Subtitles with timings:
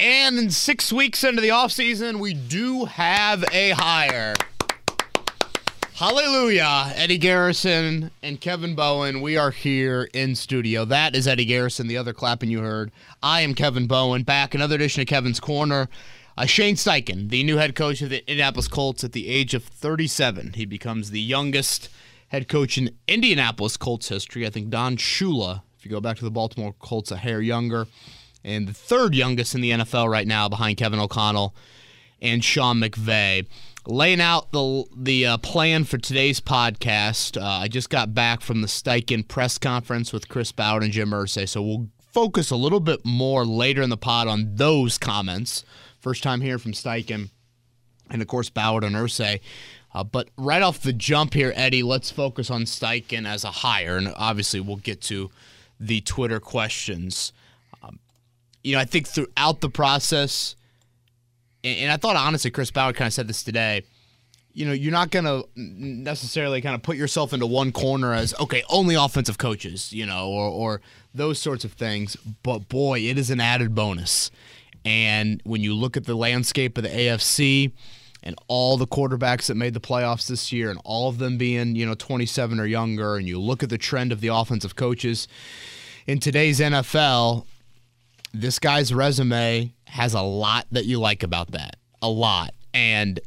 [0.00, 4.36] And in six weeks into the offseason, we do have a hire.
[5.94, 6.92] Hallelujah.
[6.94, 10.84] Eddie Garrison and Kevin Bowen, we are here in studio.
[10.84, 12.92] That is Eddie Garrison, the other clapping you heard.
[13.24, 15.88] I am Kevin Bowen, back another edition of Kevin's Corner.
[16.36, 19.64] Uh, Shane Steichen, the new head coach of the Indianapolis Colts at the age of
[19.64, 20.52] 37.
[20.52, 21.88] He becomes the youngest
[22.28, 24.46] head coach in Indianapolis Colts history.
[24.46, 27.88] I think Don Shula, if you go back to the Baltimore Colts, a hair younger,
[28.44, 31.54] and the third youngest in the NFL right now behind Kevin O'Connell
[32.20, 33.46] and Sean McVay
[33.88, 37.40] laying out the the uh, plan for today's podcast.
[37.40, 41.10] Uh, I just got back from the Steichen press conference with Chris Ballard and Jim
[41.10, 45.64] Irsay, so we'll focus a little bit more later in the pod on those comments.
[46.00, 47.30] First time hearing from Steichen,
[48.10, 49.40] and of course Ballard and Irsay.
[49.94, 53.96] Uh, but right off the jump here, Eddie, let's focus on Steichen as a hire,
[53.96, 55.30] and obviously we'll get to
[55.80, 57.32] the Twitter questions.
[58.68, 60.54] You know, I think throughout the process
[61.64, 63.82] and I thought honestly, Chris Ballard kind of said this today.
[64.52, 68.34] You know, you're not going to necessarily kind of put yourself into one corner as
[68.40, 70.80] okay, only offensive coaches, you know, or or
[71.14, 72.16] those sorts of things.
[72.42, 74.30] But boy, it is an added bonus.
[74.84, 77.72] And when you look at the landscape of the AFC
[78.22, 81.74] and all the quarterbacks that made the playoffs this year, and all of them being
[81.74, 85.28] you know 27 or younger, and you look at the trend of the offensive coaches
[86.06, 87.46] in today's NFL,
[88.40, 91.76] this guy's resume has a lot that you like about that.
[92.00, 92.54] A lot.
[92.72, 93.18] And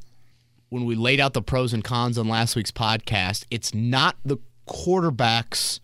[0.70, 4.38] when we laid out the pros and cons on last week's podcast, it's not the
[4.68, 5.80] quarterbacks,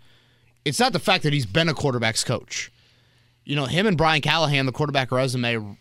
[0.63, 2.71] it's not the fact that he's been a quarterback's coach.
[3.43, 5.77] You know, him and Brian Callahan, the quarterback resume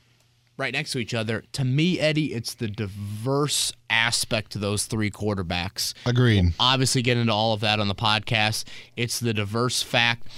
[0.56, 1.44] right next to each other.
[1.52, 5.94] To me, Eddie, it's the diverse aspect to those three quarterbacks.
[6.04, 6.42] Agreed.
[6.42, 8.64] We'll obviously, get into all of that on the podcast.
[8.96, 10.28] It's the diverse fact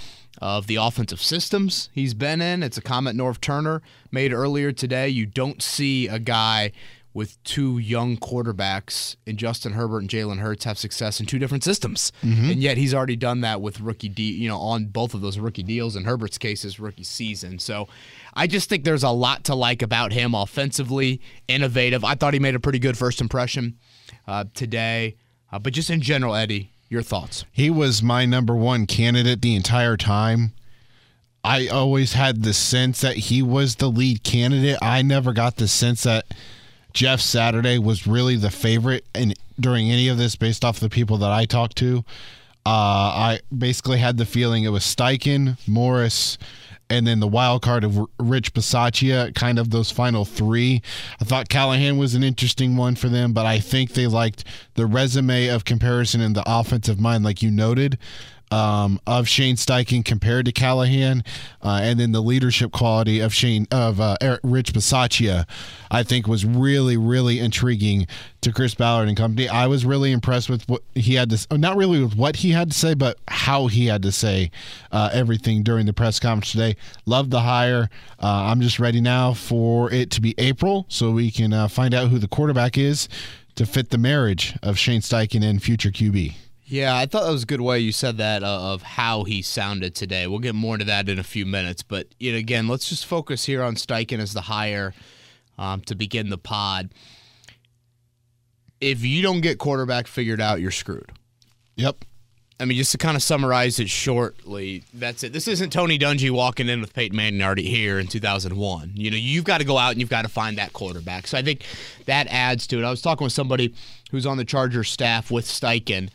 [0.41, 2.63] of the offensive systems he's been in.
[2.63, 5.09] It's a comment Norv Turner made earlier today.
[5.09, 6.73] You don't see a guy
[7.15, 11.65] with two young quarterbacks in Justin Herbert and Jalen Hurts have success in two different
[11.65, 12.13] systems.
[12.23, 12.51] Mm-hmm.
[12.51, 15.37] And yet he's already done that with rookie de- you know, on both of those
[15.39, 17.59] rookie deals in Herbert's case is rookie season.
[17.59, 17.89] So
[18.35, 22.05] I just think there's a lot to like about him offensively, innovative.
[22.05, 23.79] I thought he made a pretty good first impression
[24.29, 25.17] uh, today.
[25.51, 27.45] Uh, but just in general, Eddie, your thoughts?
[27.53, 30.53] He was my number one candidate the entire time.
[31.45, 34.79] I always had the sense that he was the lead candidate.
[34.83, 36.27] I never got the sense that
[36.93, 41.17] Jeff Saturday was really the favorite in during any of this based off the people
[41.19, 42.05] that I talked to.
[42.67, 46.39] Uh, I basically had the feeling it was Steichen, Morris,
[46.91, 50.83] and then the wild card of Rich Bisaccia, kind of those final three.
[51.21, 54.45] I thought Callahan was an interesting one for them, but I think they liked
[54.75, 57.99] the resume of comparison and the offensive mind, like you noted
[58.51, 61.25] um, of Shane Steichen compared to Callahan,
[61.63, 65.47] uh, and then the leadership quality of Shane of uh, Rich Bisaccia,
[65.91, 68.07] I think was really really intriguing
[68.41, 69.49] to Chris Ballard and company.
[69.49, 72.71] I was really impressed with what he had to not really with what he had
[72.71, 74.51] to say, but how he had to say
[74.93, 76.77] uh, everything during the press conference today.
[77.07, 77.91] Loved the hire.
[78.23, 81.95] Uh, I'm just ready now for it to be April so we can uh, find
[81.95, 83.09] out who the quarterback is
[83.57, 86.35] to fit the marriage of Shane Steichen and future QB.
[86.71, 89.41] Yeah, I thought that was a good way you said that uh, of how he
[89.41, 90.27] sounded today.
[90.27, 91.83] We'll get more into that in a few minutes.
[91.83, 94.93] But you know, again, let's just focus here on Steichen as the hire
[95.57, 96.93] um, to begin the pod.
[98.83, 101.11] If you don't get quarterback figured out, you're screwed.
[101.77, 102.05] Yep.
[102.61, 105.33] I mean, just to kind of summarize it shortly, that's it.
[105.33, 108.93] This isn't Tony Dungy walking in with Peyton Manning already here in 2001.
[108.95, 111.29] You know, you've got to go out and you've got to find that quarterback.
[111.29, 111.65] So I think
[112.07, 112.85] that adds to it.
[112.85, 113.75] I was talking with somebody
[114.11, 116.11] who's on the Chargers staff with Steichen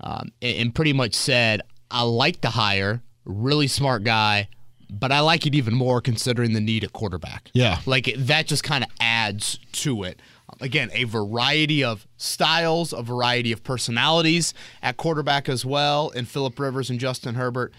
[0.00, 4.48] um, and pretty much said, I like the hire, really smart guy,
[4.90, 7.50] but I like it even more considering the need at quarterback.
[7.52, 7.80] Yeah.
[7.86, 10.20] Like that just kind of adds to it.
[10.60, 16.58] Again, a variety of styles, a variety of personalities at quarterback as well, and Philip
[16.58, 17.72] Rivers and Justin Herbert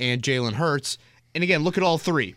[0.00, 0.98] and Jalen Hurts.
[1.34, 2.34] And again, look at all three.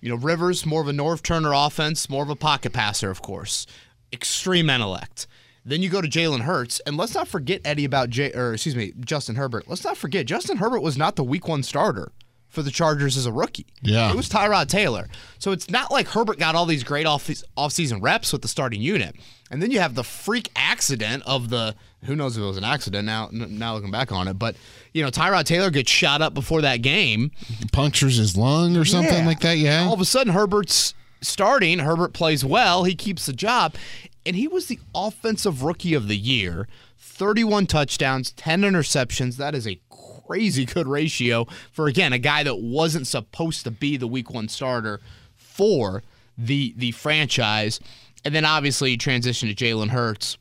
[0.00, 3.20] You know, Rivers, more of a Norv Turner offense, more of a pocket passer, of
[3.20, 3.66] course.
[4.12, 5.26] Extreme intellect.
[5.64, 8.76] Then you go to Jalen Hurts, and let's not forget Eddie about J or excuse
[8.76, 9.68] me, Justin Herbert.
[9.68, 12.12] Let's not forget Justin Herbert was not the Week One starter
[12.48, 13.66] for the Chargers as a rookie.
[13.82, 15.08] Yeah, it was Tyrod Taylor.
[15.38, 17.26] So it's not like Herbert got all these great off
[17.56, 19.16] offseason reps with the starting unit,
[19.50, 21.74] and then you have the freak accident of the
[22.04, 23.28] who knows if it was an accident now.
[23.30, 24.56] Now looking back on it, but
[24.94, 27.32] you know Tyrod Taylor gets shot up before that game,
[27.70, 29.26] punctures his lung or something yeah.
[29.26, 29.58] like that.
[29.58, 31.80] Yeah, all of a sudden Herbert's starting.
[31.80, 32.84] Herbert plays well.
[32.84, 33.74] He keeps the job
[34.24, 36.68] and he was the offensive rookie of the year.
[36.98, 39.36] 31 touchdowns, 10 interceptions.
[39.36, 39.80] That is a
[40.26, 44.48] crazy good ratio for again a guy that wasn't supposed to be the week 1
[44.48, 45.00] starter
[45.36, 46.02] for
[46.38, 47.80] the the franchise.
[48.24, 50.36] And then obviously transition to Jalen Hurts.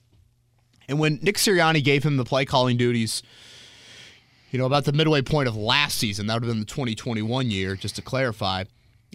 [0.87, 3.23] And when Nick Sirianni gave him the play calling duties,
[4.51, 7.51] you know, about the midway point of last season, that would have been the 2021
[7.51, 8.63] year, just to clarify,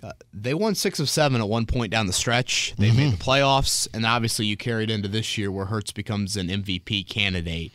[0.04, 2.74] uh, they won six of seven at one point down the stretch.
[2.76, 6.48] They made the playoffs, and obviously you carried into this year where Hurts becomes an
[6.48, 7.72] MVP candidate.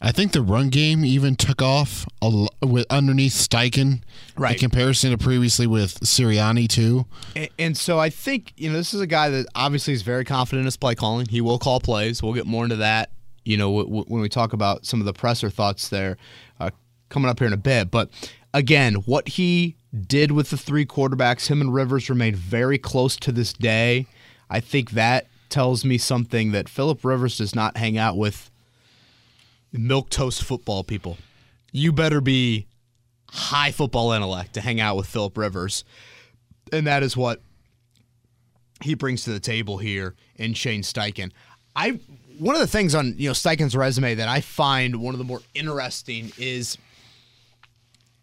[0.00, 4.00] I think the run game even took off a l- with underneath Steichen,
[4.34, 4.54] Right.
[4.54, 7.04] In comparison to previously with Sirianni too.
[7.36, 10.24] And, and so I think you know this is a guy that obviously is very
[10.24, 11.26] confident in his play calling.
[11.28, 12.22] He will call plays.
[12.22, 13.10] We'll get more into that.
[13.44, 16.16] You know w- w- when we talk about some of the presser thoughts there
[16.58, 16.70] uh,
[17.10, 17.90] coming up here in a bit.
[17.90, 18.08] But
[18.54, 23.32] again, what he did with the three quarterbacks, him and Rivers remain very close to
[23.32, 24.06] this day.
[24.48, 28.50] I think that tells me something that Philip Rivers does not hang out with
[29.72, 31.18] milk toast football people.
[31.72, 32.66] You better be
[33.30, 35.84] high football intellect to hang out with Philip Rivers.
[36.72, 37.40] And that is what
[38.82, 41.32] he brings to the table here in Shane Steichen.
[41.76, 42.00] I
[42.38, 45.24] one of the things on you know Steichen's resume that I find one of the
[45.24, 46.76] more interesting is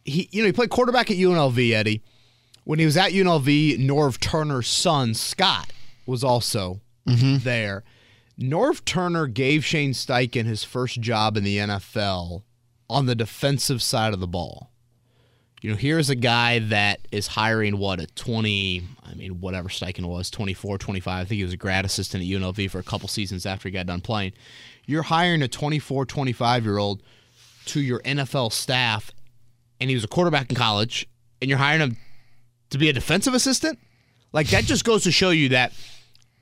[0.09, 2.03] he you know he played quarterback at UNLV Eddie.
[2.63, 5.71] When he was at UNLV, Norv Turner's son Scott
[6.05, 7.43] was also mm-hmm.
[7.43, 7.83] there.
[8.39, 12.43] Norv Turner gave Shane Steichen his first job in the NFL
[12.89, 14.69] on the defensive side of the ball
[15.61, 20.05] you know, here's a guy that is hiring what a 20, I mean, whatever Steichen
[20.05, 21.13] was, 24, 25.
[21.13, 23.73] I think he was a grad assistant at UNLV for a couple seasons after he
[23.73, 24.33] got done playing.
[24.85, 27.03] You're hiring a 24, 25 year old
[27.65, 29.11] to your NFL staff,
[29.79, 31.07] and he was a quarterback in college,
[31.41, 31.97] and you're hiring him
[32.69, 33.79] to be a defensive assistant?
[34.31, 35.73] Like, that just goes to show you that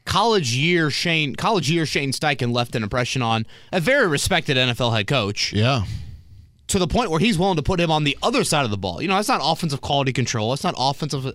[0.05, 4.95] college year Shane, college year Shane Steichen left an impression on a very respected NFL
[4.95, 5.83] head coach Yeah,
[6.67, 8.77] to the point where he's willing to put him on the other side of the
[8.77, 9.01] ball.
[9.01, 10.53] You know, that's not offensive quality control.
[10.53, 11.33] It's not offensive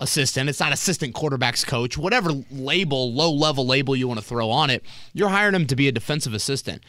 [0.00, 0.48] assistant.
[0.48, 1.96] It's not assistant quarterbacks coach.
[1.96, 5.76] Whatever label, low level label you want to throw on it, you're hiring him to
[5.76, 6.82] be a defensive assistant.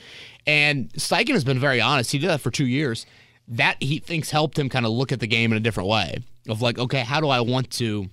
[0.48, 2.12] And Steichen has been very honest.
[2.12, 3.06] He did that for two years.
[3.48, 6.20] That he thinks helped him kind of look at the game in a different way
[6.48, 8.10] of like, okay, how do I want to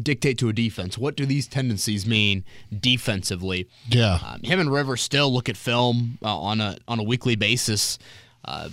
[0.00, 0.96] dictate to a defense?
[0.96, 2.44] What do these tendencies mean
[2.80, 3.68] defensively?
[3.88, 4.18] yeah.
[4.24, 7.98] Um, him and Rivers still look at film uh, on a on a weekly basis
[8.44, 8.68] uh,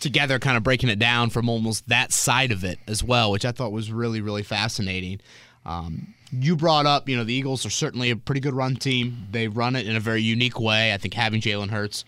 [0.00, 3.44] together, kind of breaking it down from almost that side of it as well, which
[3.44, 5.20] I thought was really really fascinating.
[5.66, 9.28] Um, you brought up, you know, the Eagles are certainly a pretty good run team.
[9.30, 10.92] They run it in a very unique way.
[10.92, 12.04] I think having Jalen Hurts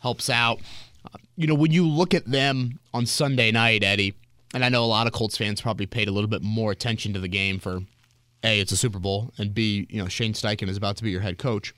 [0.00, 0.60] helps out.
[1.36, 4.14] You know, when you look at them on Sunday night, Eddie,
[4.54, 7.12] and I know a lot of Colts fans probably paid a little bit more attention
[7.14, 7.80] to the game for
[8.44, 11.10] a, it's a Super Bowl, and B, you know, Shane Steichen is about to be
[11.10, 11.74] your head coach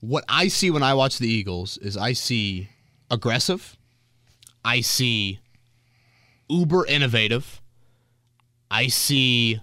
[0.00, 2.70] what I see when I watch the Eagles is I see
[3.10, 3.76] aggressive,
[4.64, 5.40] I see
[6.48, 7.60] uber innovative,
[8.70, 9.60] I see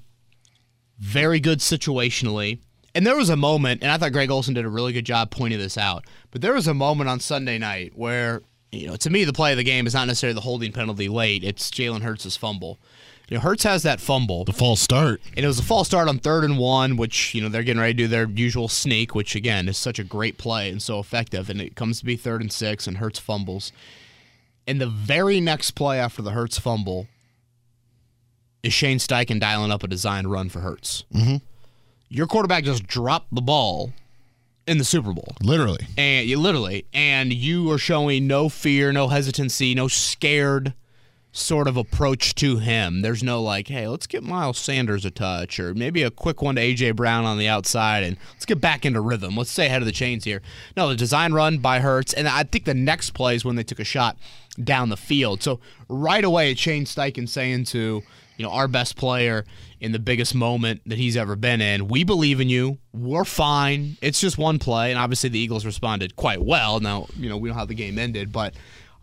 [0.99, 2.59] very good situationally.
[2.95, 5.29] And there was a moment, and I thought Greg Olsen did a really good job
[5.29, 6.05] pointing this out,
[6.37, 9.53] but there was a moment on Sunday night where, you know, to me, the play
[9.53, 12.77] of the game is not necessarily the holding penalty late, it's Jalen Hurts' fumble.
[13.27, 14.45] You know, Hurts has that fumble.
[14.45, 15.19] The false start.
[15.35, 17.81] And it was a false start on third and one, which, you know, they're getting
[17.81, 20.99] ready to do their usual sneak, which, again, is such a great play and so
[20.99, 21.49] effective.
[21.49, 23.71] And it comes to be third and six, and Hurts fumbles.
[24.67, 27.07] And the very next play after the Hurts fumble
[28.61, 31.03] is Shane Steichen dialing up a designed run for Hurts.
[31.15, 31.37] Mm-hmm.
[32.09, 33.91] Your quarterback just dropped the ball
[34.67, 35.33] in the Super Bowl.
[35.41, 35.87] Literally.
[35.97, 36.85] and you literally.
[36.93, 40.73] And you are showing no fear no hesitancy no scared
[41.31, 43.01] sort of approach to him.
[43.01, 46.55] There's no like hey let's get miles sanders a touch or maybe a quick one
[46.55, 49.37] to aj brown on the outside and let's get back into rhythm.
[49.37, 50.41] Let's stay ahead of the chains here.
[50.75, 53.63] No the design run by Hurts and i think the next play is when they
[53.63, 54.17] took a shot
[54.63, 55.43] down the field.
[55.43, 58.01] So right away it's shane steichen saying to
[58.37, 59.45] you know our best player
[59.79, 61.87] in the biggest moment that he's ever been in.
[61.87, 62.79] We believe in you.
[62.93, 63.97] We're fine.
[64.01, 66.79] It's just one play, and obviously the Eagles responded quite well.
[66.79, 68.53] Now you know we know how the game ended, but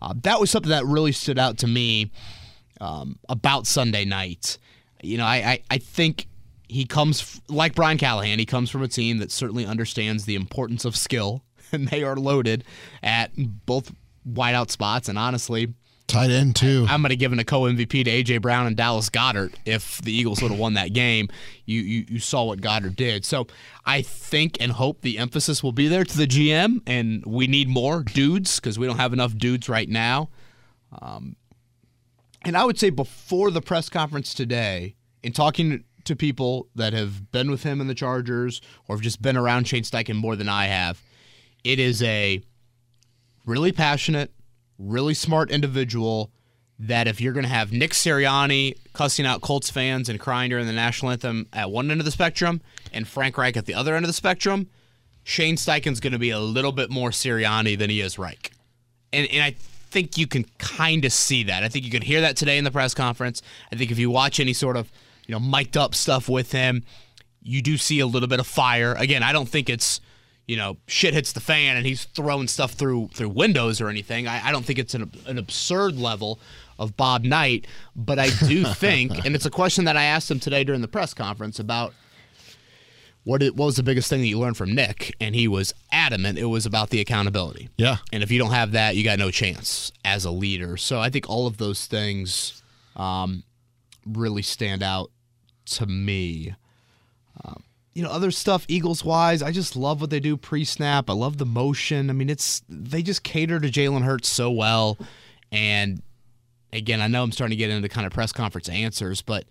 [0.01, 2.11] uh, that was something that really stood out to me
[2.81, 4.57] um, about Sunday night.
[5.01, 6.27] You know, I I, I think
[6.67, 8.39] he comes like Brian Callahan.
[8.39, 12.15] He comes from a team that certainly understands the importance of skill, and they are
[12.15, 12.63] loaded
[13.01, 13.31] at
[13.65, 13.93] both
[14.27, 15.07] wideout spots.
[15.07, 15.73] And honestly,
[16.07, 16.85] Tight end too.
[16.87, 19.55] I'm going to give it a co MVP to AJ Brown and Dallas Goedert.
[19.65, 21.29] If the Eagles would have won that game,
[21.65, 23.25] you, you you saw what Goedert did.
[23.25, 23.47] So
[23.85, 27.67] I think and hope the emphasis will be there to the GM, and we need
[27.67, 30.29] more dudes because we don't have enough dudes right now.
[31.01, 31.35] Um,
[32.43, 37.31] and I would say before the press conference today, in talking to people that have
[37.31, 40.47] been with him in the Chargers or have just been around Shane Steichen more than
[40.47, 41.01] I have,
[41.63, 42.43] it is a
[43.45, 44.31] really passionate,
[44.77, 46.31] really smart individual
[46.77, 50.67] that if you're going to have Nick Sirianni cussing out Colts fans and crying during
[50.67, 53.95] the national anthem at one end of the spectrum and Frank Reich at the other
[53.95, 54.69] end of the spectrum,
[55.23, 58.51] Shane Steichen's going to be a little bit more Sirianni than he is Reich.
[59.13, 59.55] And, and I
[59.89, 61.63] think you can kind of see that.
[61.63, 63.41] I think you can hear that today in the press conference.
[63.71, 64.91] I think if you watch any sort of,
[65.25, 66.83] you know, mic'd up stuff with him,
[67.41, 68.93] you do see a little bit of fire.
[68.97, 70.01] Again, I don't think it's,
[70.47, 74.27] you know, shit hits the fan and he's throwing stuff through through windows or anything.
[74.27, 76.39] I, I don't think it's an, an absurd level
[76.77, 80.39] of Bob Knight, but I do think, and it's a question that I asked him
[80.39, 81.93] today during the press conference about
[83.23, 85.73] what it, what was the biggest thing that you learned from Nick, and he was
[85.91, 87.69] adamant it was about the accountability.
[87.77, 87.97] Yeah.
[88.13, 90.77] And if you don't have that, you got no chance as a leader.
[90.77, 92.61] So I think all of those things
[92.95, 93.43] um,
[94.05, 95.09] really stand out
[95.65, 96.53] to me.
[97.43, 97.63] Um,
[97.95, 101.09] you know, other stuff Eagles wise, I just love what they do pre snap.
[101.09, 102.09] I love the motion.
[102.09, 104.97] I mean, it's they just cater to Jalen Hurts so well.
[105.51, 106.03] And
[106.73, 109.45] again, I know I'm starting to get into kind of press conference answers, but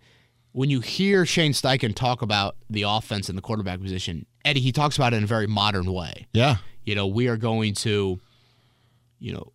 [0.53, 4.73] when you hear Shane Steichen talk about the offense and the quarterback position, Eddie, he
[4.73, 6.27] talks about it in a very modern way.
[6.33, 6.59] Yeah.
[6.85, 8.21] You know, we are going to,
[9.19, 9.53] you know,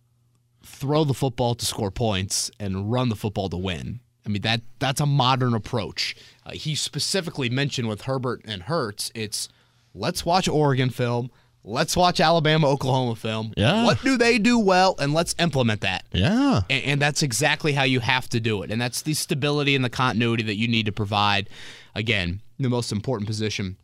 [0.64, 4.00] throw the football to score points and run the football to win.
[4.24, 6.16] I mean that that's a modern approach.
[6.44, 9.48] Uh, he specifically mentioned with Herbert and Hurts, it's
[9.94, 11.30] let's watch Oregon film,
[11.64, 13.52] let's watch Alabama Oklahoma film.
[13.56, 13.84] Yeah.
[13.84, 16.04] What do they do well, and let's implement that.
[16.12, 16.62] Yeah.
[16.68, 18.70] And, and that's exactly how you have to do it.
[18.70, 21.48] And that's the stability and the continuity that you need to provide.
[21.94, 23.76] Again, the most important position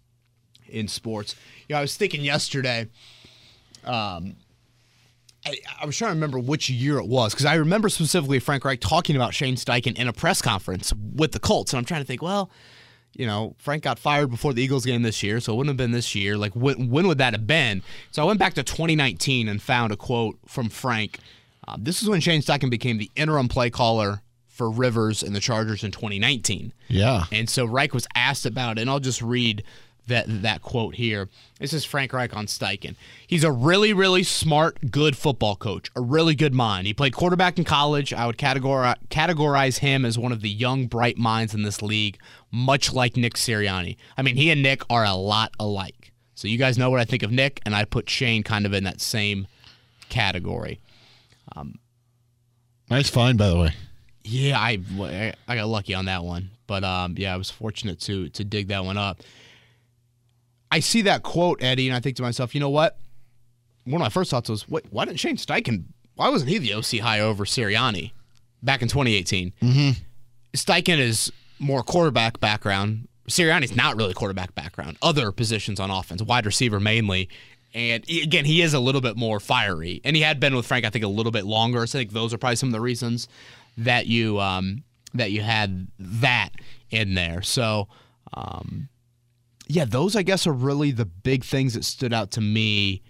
[0.69, 1.35] in sports.
[1.69, 2.89] You know, I was thinking yesterday.
[3.85, 4.37] Um,
[5.81, 8.81] I, was trying to remember which year it was because I remember specifically Frank Reich
[8.81, 12.07] talking about Shane Steichen in a press conference with the Colts, and I'm trying to
[12.07, 12.51] think, well,
[13.15, 15.77] you know, Frank got fired before the Eagles game this year, so it wouldn't have
[15.77, 16.37] been this year.
[16.37, 17.83] Like, when, when would that have been?
[18.11, 21.19] So I went back to 2019 and found a quote from Frank.
[21.67, 25.41] Uh, this is when Shane Steichen became the interim play caller for Rivers and the
[25.41, 26.73] Chargers in 2019.
[26.89, 27.25] Yeah.
[27.33, 29.63] And so Reich was asked about it, and I'll just read
[30.07, 31.29] that that quote here.
[31.59, 32.97] This is Frank Reich on Steichen.
[33.27, 36.87] He's a really, really smart, good football coach, a really good mind.
[36.87, 38.13] He played quarterback in college.
[38.13, 42.19] I would categorize, categorize him as one of the young, bright minds in this league,
[42.51, 43.97] much like Nick Sirianni.
[44.17, 46.13] I mean, he and Nick are a lot alike.
[46.35, 48.75] So you guys know what I think of Nick, and I put Shane kind of
[48.75, 49.47] in that same
[50.09, 50.81] category.
[51.55, 51.79] Um,
[52.91, 53.75] Nice find, by the way.
[54.23, 58.29] Yeah, I, I got lucky on that one, but um, yeah, I was fortunate to
[58.31, 59.23] to dig that one up.
[60.71, 62.99] I see that quote, Eddie, and I think to myself, you know what?
[63.85, 65.85] One of my first thoughts was, wait, why didn't Shane Steichen?
[66.17, 68.13] Why wasn't he the OC high over Sirianni
[68.63, 69.53] back in 2018?
[69.63, 69.91] Mm-hmm.
[70.55, 73.09] Steichen is more quarterback background.
[73.29, 74.97] Sirianni's not really quarterback background.
[75.03, 77.29] Other positions on offense, wide receiver mainly.
[77.75, 80.85] And again, he is a little bit more fiery, and he had been with Frank,
[80.87, 81.87] I think, a little bit longer.
[81.87, 83.29] So I think those are probably some of the reasons
[83.77, 84.83] that you um,
[85.15, 86.51] that you had that
[86.91, 87.43] in there.
[87.43, 87.89] So.
[88.35, 88.89] Um,
[89.67, 93.03] yeah, those I guess are really the big things that stood out to me,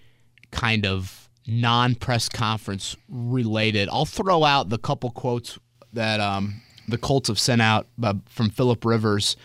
[0.51, 3.89] kind of non press conference related.
[3.91, 5.59] I'll throw out the couple quotes
[5.93, 9.37] that um, the Colts have sent out uh, from Philip Rivers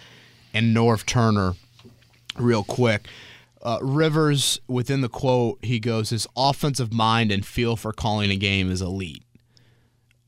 [0.54, 1.54] and Norv Turner
[2.38, 3.08] real quick.
[3.62, 8.36] Uh, Rivers, within the quote, he goes, his offensive mind and feel for calling a
[8.36, 9.24] game is elite.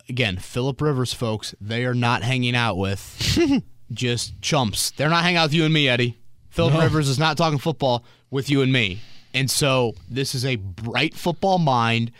[0.07, 4.91] Again, Philip Rivers, folks, they are not hanging out with just chumps.
[4.91, 6.17] They're not hanging out with you and me, Eddie.
[6.53, 9.01] Philip Rivers is not talking football with you and me.
[9.33, 12.11] And so this is a bright football mind.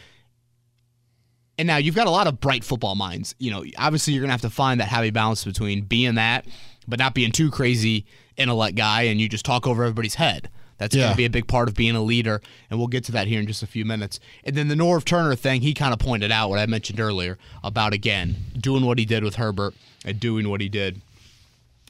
[1.60, 3.36] And now you've got a lot of bright football minds.
[3.38, 6.48] You know, obviously you're going to have to find that happy balance between being that,
[6.88, 10.50] but not being too crazy intellect guy and you just talk over everybody's head.
[10.80, 13.28] That's gonna be a big part of being a leader, and we'll get to that
[13.28, 14.20] here in just a few minutes.
[14.44, 17.38] And then the Norv Turner thing, he kind of pointed out what I mentioned earlier
[17.64, 21.00] about again doing what he did with Herbert and doing what he did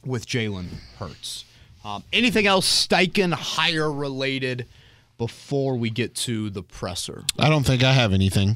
[0.06, 0.66] with Jalen
[1.00, 1.46] Hurts.
[1.84, 4.68] Um, anything else Steichen hire related
[5.18, 7.24] before we get to the presser?
[7.38, 8.56] I don't think I have anything.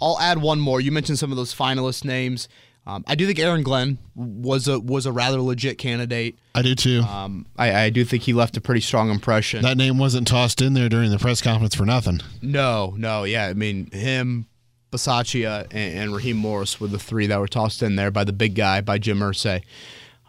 [0.00, 0.80] I'll add one more.
[0.80, 2.48] You mentioned some of those finalist names.
[2.86, 6.38] Um, I do think Aaron Glenn was a was a rather legit candidate.
[6.54, 7.02] I do too.
[7.02, 9.60] Um, I, I do think he left a pretty strong impression.
[9.62, 12.20] that name wasn't tossed in there during the press conference for nothing.
[12.40, 13.46] no, no, yeah.
[13.46, 14.46] I mean, him,
[14.90, 18.32] Bisaccia, and, and Raheem Morris were the three that were tossed in there by the
[18.32, 19.62] big guy, by Jim Irsay.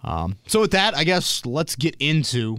[0.03, 2.57] Um, so with that, I guess let's get into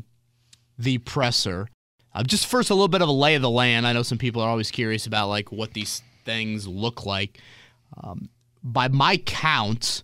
[0.79, 1.69] the presser.
[2.15, 3.87] Uh, just first, a little bit of a lay of the land.
[3.87, 7.39] I know some people are always curious about like what these things look like.
[8.03, 8.29] Um,
[8.63, 10.03] by my count,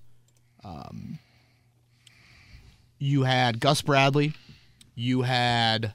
[0.65, 1.19] um,
[2.99, 4.35] you had Gus Bradley,
[4.95, 5.95] you had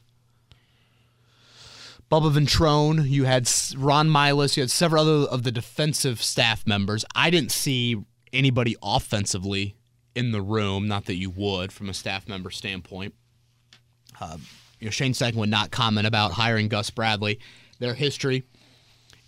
[2.11, 7.05] Bubba Ventrone, you had Ron Milus, you had several other of the defensive staff members.
[7.15, 9.75] I didn't see anybody offensively
[10.15, 10.87] in the room.
[10.87, 13.13] Not that you would from a staff member standpoint.
[14.19, 14.37] Uh,
[14.79, 17.39] you know, Shane Steichen would not comment about hiring Gus Bradley.
[17.79, 18.43] Their history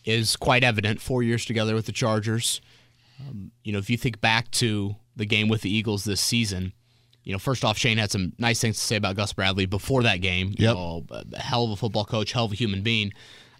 [0.06, 1.02] is quite evident.
[1.02, 2.62] Four years together with the Chargers.
[3.20, 6.74] Um, you know, if you think back to the game with the Eagles this season,
[7.24, 10.04] you know, first off, Shane had some nice things to say about Gus Bradley before
[10.04, 10.50] that game.
[10.50, 10.58] Yep.
[10.60, 13.14] You know, a hell of a football coach, hell of a human being.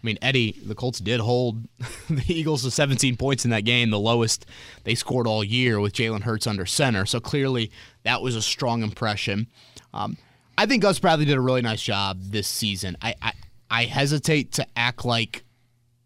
[0.04, 1.66] I mean, Eddie, the Colts did hold
[2.10, 4.44] the Eagles to 17 points in that game, the lowest
[4.84, 7.06] they scored all year with Jalen Hurts under center.
[7.06, 7.70] So clearly,
[8.02, 9.46] that was a strong impression.
[9.94, 10.18] Um,
[10.58, 12.98] I think Gus Bradley did a really nice job this season.
[13.00, 13.32] I, I,
[13.70, 15.42] I hesitate to act like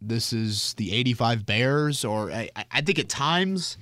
[0.00, 3.78] this is the 85 Bears, or I, I think at times,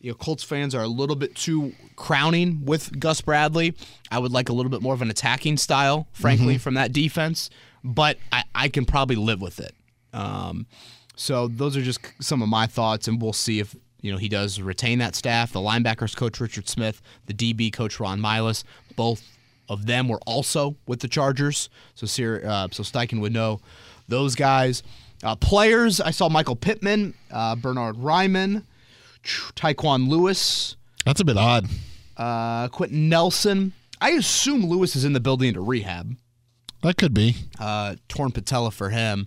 [0.00, 3.76] you know, Colts fans are a little bit too crowning with Gus Bradley.
[4.10, 7.48] I would like a little bit more of an attacking style, frankly, from that defense,
[7.86, 9.74] but I, I can probably live with it.
[10.12, 10.66] Um,
[11.14, 14.28] so those are just some of my thoughts, and we'll see if you know he
[14.28, 15.52] does retain that staff.
[15.52, 18.64] The linebackers coach Richard Smith, the DB coach Ron Milus,
[18.96, 19.22] both
[19.68, 21.68] of them were also with the Chargers.
[21.94, 23.60] So uh, so Steichen would know
[24.08, 24.82] those guys.
[25.22, 28.64] Uh, players, I saw Michael Pittman, uh, Bernhard Raimann,
[29.24, 30.76] Tyquan Lewis.
[31.04, 31.66] That's a bit odd.
[32.16, 33.72] Uh, Quenton Nelson.
[34.00, 36.16] I assume Lewis is in the building to rehab.
[36.82, 37.36] That could be.
[37.58, 39.26] Uh, torn patella for him.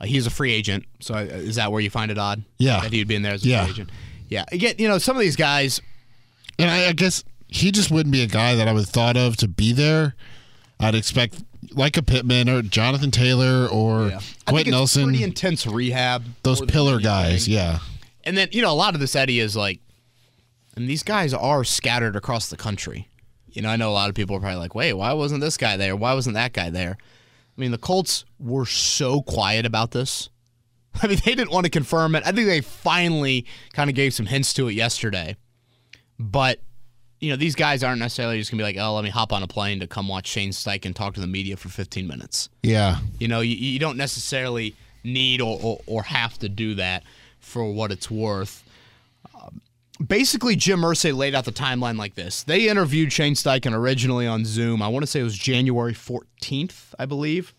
[0.00, 0.84] Uh, he's a free agent.
[1.00, 2.42] So uh, is that where you find it odd?
[2.58, 2.80] Yeah.
[2.80, 3.62] That he'd be in there as a Yeah.
[3.64, 3.90] free agent.
[4.28, 4.44] Yeah.
[4.52, 5.80] Again, you know, some of these guys,
[6.58, 9.16] And I, I guess he just wouldn't be a guy that I would have thought
[9.16, 10.14] of to be there.
[10.80, 16.24] I'd expect like a Pittman or Jonathan Taylor or think Quenton Nelson, pretty intense rehab.
[16.42, 17.46] those pillar guys.
[17.46, 17.78] Yeah.
[18.24, 19.78] And then, you know, a lot of this Eddie is like,
[20.76, 23.06] and these guys are scattered across the country.
[23.52, 25.56] You know, I know a lot of people are probably like, wait, why wasn't this
[25.56, 25.94] guy there?
[25.96, 26.96] Why wasn't that guy there?
[27.56, 30.30] I mean, the Colts were so quiet about this.
[31.02, 32.22] I mean, they didn't want to confirm it.
[32.26, 35.36] I think they finally kind of gave some hints to it yesterday.
[36.18, 36.60] But,
[37.20, 39.32] you know, these guys aren't necessarily just going to be like, oh, let me hop
[39.32, 42.48] on a plane to come watch Shane Steichen talk to the media for 15 minutes.
[42.62, 42.98] Yeah.
[43.18, 47.02] You know, you, you don't necessarily need or, or, or have to do that
[47.40, 48.61] for what it's worth.
[50.06, 52.42] Basically, Jim Irsay laid out the timeline like this.
[52.42, 54.82] They interviewed Shane Steichen originally on Zoom.
[54.82, 57.54] I want to say it was January 14th, I believe.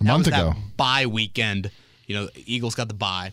[0.00, 0.50] A month that was ago.
[0.58, 1.70] That bye weekend.
[2.06, 3.32] You know, Eagles got the bye.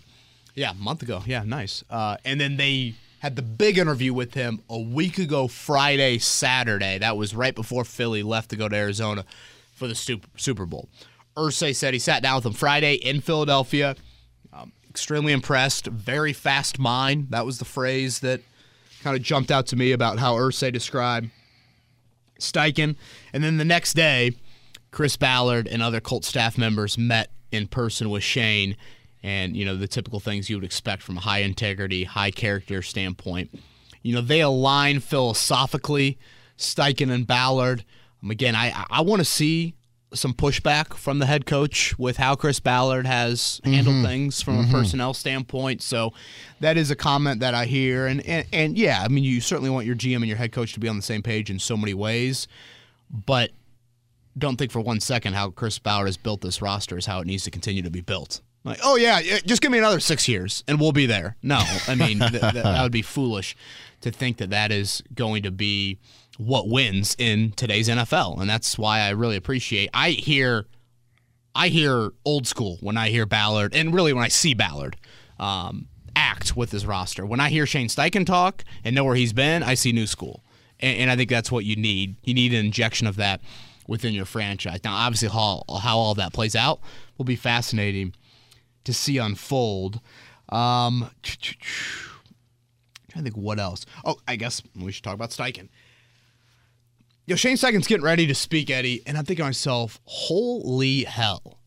[0.55, 1.23] Yeah, a month ago.
[1.25, 1.83] Yeah, nice.
[1.89, 6.97] Uh, and then they had the big interview with him a week ago, Friday, Saturday.
[6.97, 9.25] That was right before Philly left to go to Arizona
[9.75, 10.89] for the Super Bowl.
[11.35, 13.95] Irsay said he sat down with him Friday in Philadelphia.
[14.93, 15.87] Extremely impressed.
[15.87, 17.27] Very fast mind.
[17.31, 18.41] That was the phrase that
[19.01, 21.31] kind of jumped out to me about how Irsay described
[22.39, 22.95] Steichen.
[23.33, 24.33] And then the next day,
[24.91, 28.77] Chris Ballard and other Colt staff members met in person with Shane,
[29.23, 32.83] and you know the typical things you would expect from a high integrity, high character
[32.83, 33.49] standpoint.
[34.03, 36.19] You know they align philosophically,
[36.55, 37.83] Steichen and Ballard.
[38.21, 39.73] Um, again, I I want to see
[40.13, 43.73] some pushback from the head coach with how Chris Ballard has mm-hmm.
[43.73, 44.71] handled things from a mm-hmm.
[44.71, 45.81] personnel standpoint.
[45.81, 46.13] So
[46.59, 49.69] that is a comment that I hear, and, and and yeah, I mean you certainly
[49.69, 51.75] want your GM and your head coach to be on the same page in so
[51.77, 52.47] many ways,
[53.09, 53.51] but
[54.37, 57.27] don't think for one second how Chris Ballard has built this roster is how it
[57.27, 58.41] needs to continue to be built.
[58.63, 61.35] Like, oh yeah, yeah, just give me another six years and we'll be there.
[61.43, 63.55] No, I mean th- th- that would be foolish
[64.01, 65.99] to think that that is going to be
[66.37, 69.89] what wins in today's NFL, and that's why I really appreciate.
[69.93, 70.65] I hear,
[71.53, 74.97] I hear old school when I hear Ballard, and really when I see Ballard.
[75.39, 77.25] Um, act with his roster.
[77.25, 80.43] When I hear Shane Steichen talk and know where he's been, I see new school,
[80.79, 82.15] and, and I think that's what you need.
[82.23, 83.41] You need an injection of that
[83.87, 84.79] within your franchise.
[84.83, 86.79] Now, obviously, how how all that plays out
[87.17, 88.13] will be fascinating
[88.83, 89.99] to see unfold.
[90.49, 91.55] Um, trying
[93.15, 93.85] to think what else.
[94.03, 95.69] Oh, I guess we should talk about Steichen.
[97.25, 101.59] Yo, Shane Steichen's getting ready to speak, Eddie, and I'm thinking to myself, holy hell!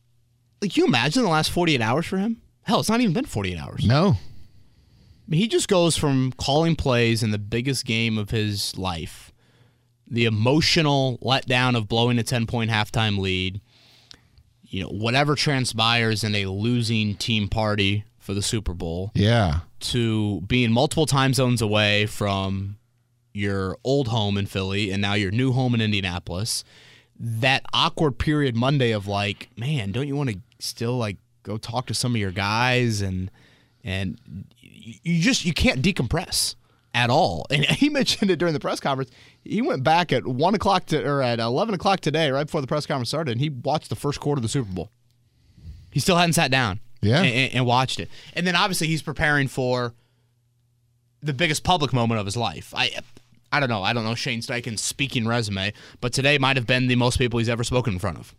[0.60, 2.42] Like, you imagine the last 48 hours for him?
[2.62, 3.86] Hell, it's not even been 48 hours.
[3.86, 4.16] No.
[4.18, 9.32] I mean, he just goes from calling plays in the biggest game of his life,
[10.06, 13.60] the emotional letdown of blowing a 10 point halftime lead,
[14.62, 19.60] you know, whatever transpires in a losing team party for the Super Bowl, Yeah.
[19.80, 22.76] to being multiple time zones away from
[23.36, 26.64] your old home in Philly and now your new home in Indianapolis.
[27.18, 31.86] That awkward period Monday of like, man, don't you want to still like go talk
[31.86, 33.30] to some of your guys and
[33.84, 34.18] and
[34.58, 36.54] you just you can't decompress
[36.94, 37.46] at all.
[37.50, 39.10] And he mentioned it during the press conference.
[39.44, 42.66] He went back at one o'clock to or at eleven o'clock today, right before the
[42.66, 44.90] press conference started, and he watched the first quarter of the Super Bowl.
[45.90, 47.22] He still hadn't sat down, Yeah.
[47.22, 48.10] and, and watched it.
[48.34, 49.94] And then obviously he's preparing for
[51.22, 52.74] the biggest public moment of his life.
[52.76, 52.90] I
[53.56, 53.82] I don't know.
[53.82, 57.38] I don't know Shane Steichen's speaking resume, but today might have been the most people
[57.38, 58.34] he's ever spoken in front of.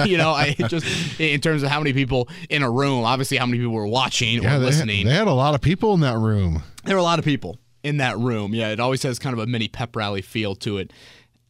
[0.08, 3.46] you know, I just in terms of how many people in a room, obviously how
[3.46, 5.06] many people were watching Yeah, or they, listening.
[5.06, 6.62] they had a lot of people in that room.
[6.84, 8.54] there were a lot of people in that room.
[8.54, 10.92] Yeah, it always has kind of a mini pep rally feel to it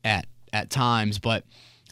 [0.05, 1.45] at at times, but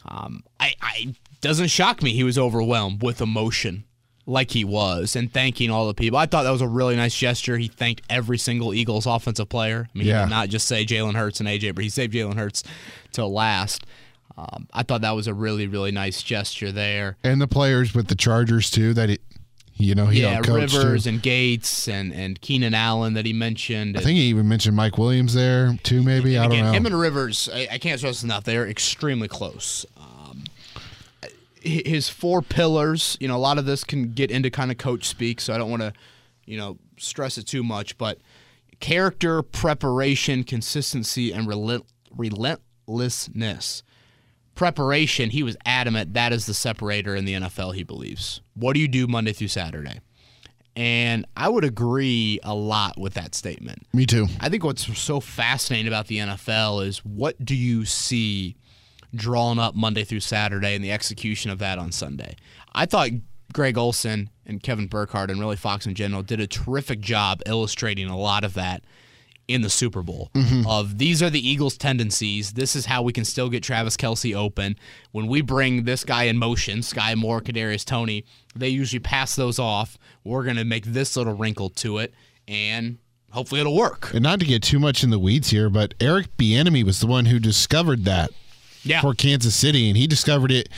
[0.07, 3.83] um, I, I doesn't shock me he was overwhelmed with emotion
[4.29, 6.19] like he was and thanking all the people.
[6.19, 7.57] I thought that was a really nice gesture.
[7.57, 9.87] He thanked every single Eagles offensive player.
[9.93, 10.19] I mean, Yeah.
[10.19, 12.61] he did not just say Jalen Hurts and AJ, but he saved Jalen Hurts
[13.13, 13.85] till last.
[14.37, 17.17] Um, I thought that was a really, really nice gesture there.
[17.23, 19.17] And the players with the Chargers too that he,
[19.77, 21.09] you know, he yeah, Rivers too.
[21.09, 23.97] and Gates and, and Keenan Allen that he mentioned.
[23.97, 26.03] I think he even mentioned Mike Williams there too.
[26.03, 26.71] Maybe I don't Again, know.
[26.73, 28.43] him and Rivers, I, I can't stress enough.
[28.43, 29.85] They're extremely close.
[31.67, 34.77] Hi- his four pillars, you know, a lot of this can get into kind of
[34.77, 35.93] coach speak, so I don't want to,
[36.45, 37.97] you know, stress it too much.
[37.97, 38.19] But
[38.79, 43.83] character, preparation, consistency, and relent- relentlessness.
[44.55, 48.41] Preparation, he was adamant that is the separator in the NFL, he believes.
[48.55, 49.99] What do you do Monday through Saturday?
[50.75, 53.87] And I would agree a lot with that statement.
[53.93, 54.27] Me too.
[54.39, 58.55] I think what's so fascinating about the NFL is what do you see
[59.15, 62.35] drawn up Monday through Saturday and the execution of that on Sunday.
[62.73, 63.09] I thought
[63.53, 68.07] Greg Olsen and Kevin Burkhardt and really Fox in general did a terrific job illustrating
[68.07, 68.83] a lot of that
[69.47, 70.29] in the Super Bowl.
[70.33, 70.67] Mm-hmm.
[70.67, 72.53] Of these are the Eagles' tendencies.
[72.53, 74.75] This is how we can still get Travis Kelce open.
[75.11, 79.57] When we bring this guy in motion, Skyy Moore, Kadarius Toney, they usually pass those
[79.57, 79.97] off.
[80.23, 82.13] We're gonna make this little wrinkle to it,
[82.47, 82.97] and
[83.31, 84.11] hopefully it'll work.
[84.13, 87.07] And not to get too much in the weeds here, but Eric Bieniemy was the
[87.07, 88.31] one who discovered that
[88.87, 89.01] Yeah.
[89.01, 90.69] for Kansas City, and he discovered it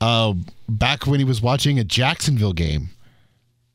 [0.00, 0.34] uh,
[0.68, 2.90] back when he was watching a Jacksonville game,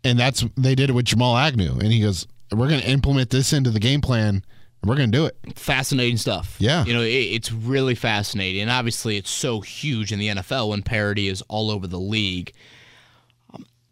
[0.03, 3.29] and that's they did it with Jamal Agnew, and he goes, "We're going to implement
[3.29, 4.43] this into the game plan,
[4.81, 6.55] and we're going to do it." fascinating stuff.
[6.59, 6.85] Yeah.
[6.85, 8.61] You know, it, it's really fascinating.
[8.61, 12.53] And obviously, it's so huge in the NFL when parity is all over the league.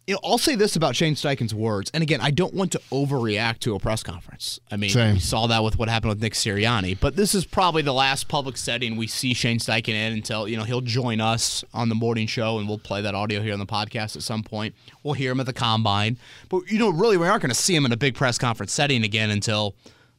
[0.08, 1.90] You know, I'll say this about Shane Steichen's words.
[1.92, 4.58] And again, I don't want to overreact to a press conference.
[4.70, 5.12] I mean, Same.
[5.12, 6.98] we saw that with what happened with Nick Sirianni.
[6.98, 10.56] But this is probably the last public setting we see Shane Steichen in until, you
[10.56, 13.58] know, he'll join us on the morning show and we'll play that audio here on
[13.58, 14.74] the podcast at some point.
[15.02, 16.16] We'll hear him at the combine.
[16.48, 18.72] But, you know, really, we aren't going to see him in a big press conference
[18.72, 19.76] setting again until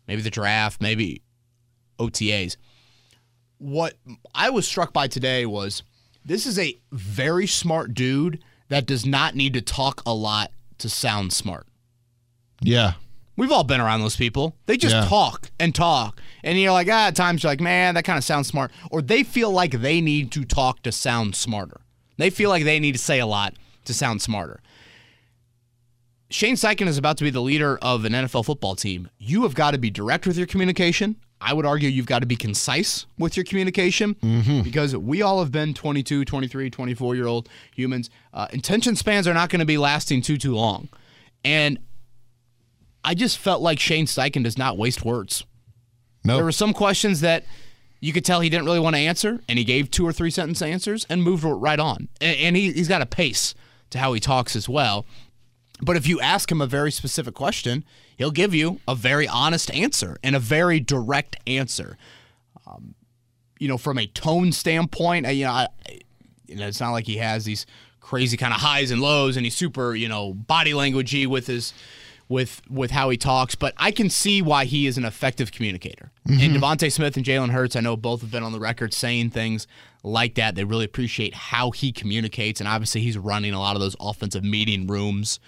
[0.08, 1.24] maybe the draft, maybe
[1.98, 2.58] OTAs.
[3.58, 3.96] What
[4.36, 5.82] I was struck by today was
[6.24, 10.90] this is a very smart dude that does not need to talk a lot to
[10.90, 11.68] sound smart.
[12.62, 12.94] Yeah,
[13.38, 14.58] We've all been around those people.
[14.66, 15.06] They just Yeah.
[15.06, 16.20] talk and talk.
[16.44, 18.70] And you're like, ah, at times you're like, man, that kind of sounds smart.
[18.92, 21.80] Or they feel like they need to talk to sound smarter.
[22.18, 23.54] They feel like they need to say a lot
[23.86, 24.60] to sound smarter.
[26.30, 29.10] Shane Steichen is about to be the leader of an NFL football team.
[29.18, 31.16] You have got to be direct with your communication.
[31.42, 34.16] I would argue you've got to be concise with your communication
[34.64, 38.10] because we all have been 22, 23, 24 year old humans.
[38.34, 40.90] Uh, intention spans are not going to be lasting too, too long.
[41.46, 41.80] And
[43.04, 45.46] I just felt like Shane Steichen does not waste words.
[46.26, 47.46] no, There were some questions that
[48.02, 50.30] you could tell he didn't really want to answer, and he gave two or three
[50.32, 52.10] sentence answers and moved right on.
[52.22, 53.56] And, and he, he's got a pace
[53.92, 55.06] to how he talks as well.
[55.82, 57.86] But if you ask him a very specific question,
[58.20, 61.98] he'll give you a very honest answer and a very direct answer.
[62.68, 62.94] Um,
[63.58, 65.68] you know, from a tone standpoint, you know, I,
[66.46, 67.66] you know, it's not like he has these
[68.00, 71.74] crazy kind of highs and lows, and he's super, you know, body languagey with his
[72.28, 73.56] with with how he talks.
[73.56, 76.12] But I can see why he is an effective communicator.
[76.28, 79.32] And DeVonta Smith and Jalen Hurts, I know both have been on the record saying
[79.32, 79.66] things
[80.04, 80.56] like that.
[80.56, 84.44] They really appreciate how he communicates, and obviously he's running a lot of those offensive
[84.44, 85.40] meeting rooms,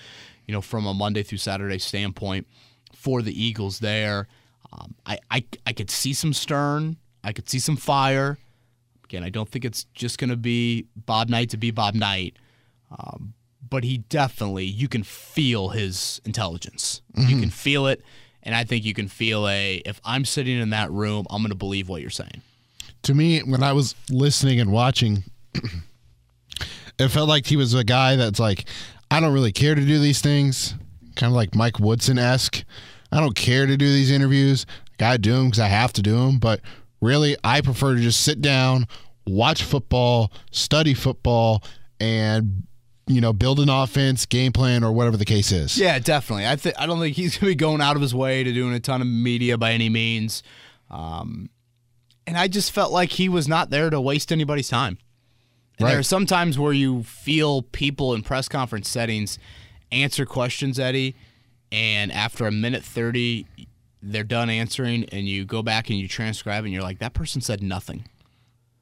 [0.51, 2.45] you know, from a Monday through Saturday standpoint
[2.93, 3.79] for the Eagles.
[3.79, 4.27] There,
[4.73, 8.37] um, I, I I could see some stern, I could see some fire.
[9.05, 12.35] Again, I don't think it's just going to be Bob Knight to be Bob Knight,
[12.99, 13.33] um,
[13.69, 17.01] but he definitely you can feel his intelligence.
[17.15, 18.01] You can feel it,
[18.43, 19.75] and I think you can feel a.
[19.85, 22.41] If I'm sitting in that room, I'm going to believe what you're saying.
[23.03, 25.23] to me, when I was listening and watching,
[26.99, 28.65] it felt like he was a guy that's like,
[29.11, 30.73] I don't really care to do these things,
[31.17, 32.63] kind of like Mike Woodson esque.
[33.11, 34.65] I don't care to do these interviews.
[34.69, 36.39] I Got to do them because I have to do them.
[36.39, 36.61] But
[37.01, 38.87] really, I prefer to just sit down,
[39.27, 41.61] watch football, study football,
[41.99, 42.63] and
[43.07, 45.77] you know, build an offense, game plan, or whatever the case is.
[45.77, 46.47] Yeah, definitely.
[46.47, 48.53] I think I don't think he's going to be going out of his way to
[48.53, 50.41] doing a ton of media by any means.
[50.89, 51.49] Um,
[52.25, 54.99] and I just felt like he was not there to waste anybody's time.
[55.79, 59.39] And There are some times where you feel people in press conference settings
[59.91, 61.15] answer questions, Eddie,
[61.71, 63.45] and after a minute 30,
[64.01, 67.41] they're done answering and you go back and you transcribe and you're like, that person
[67.41, 68.05] said nothing.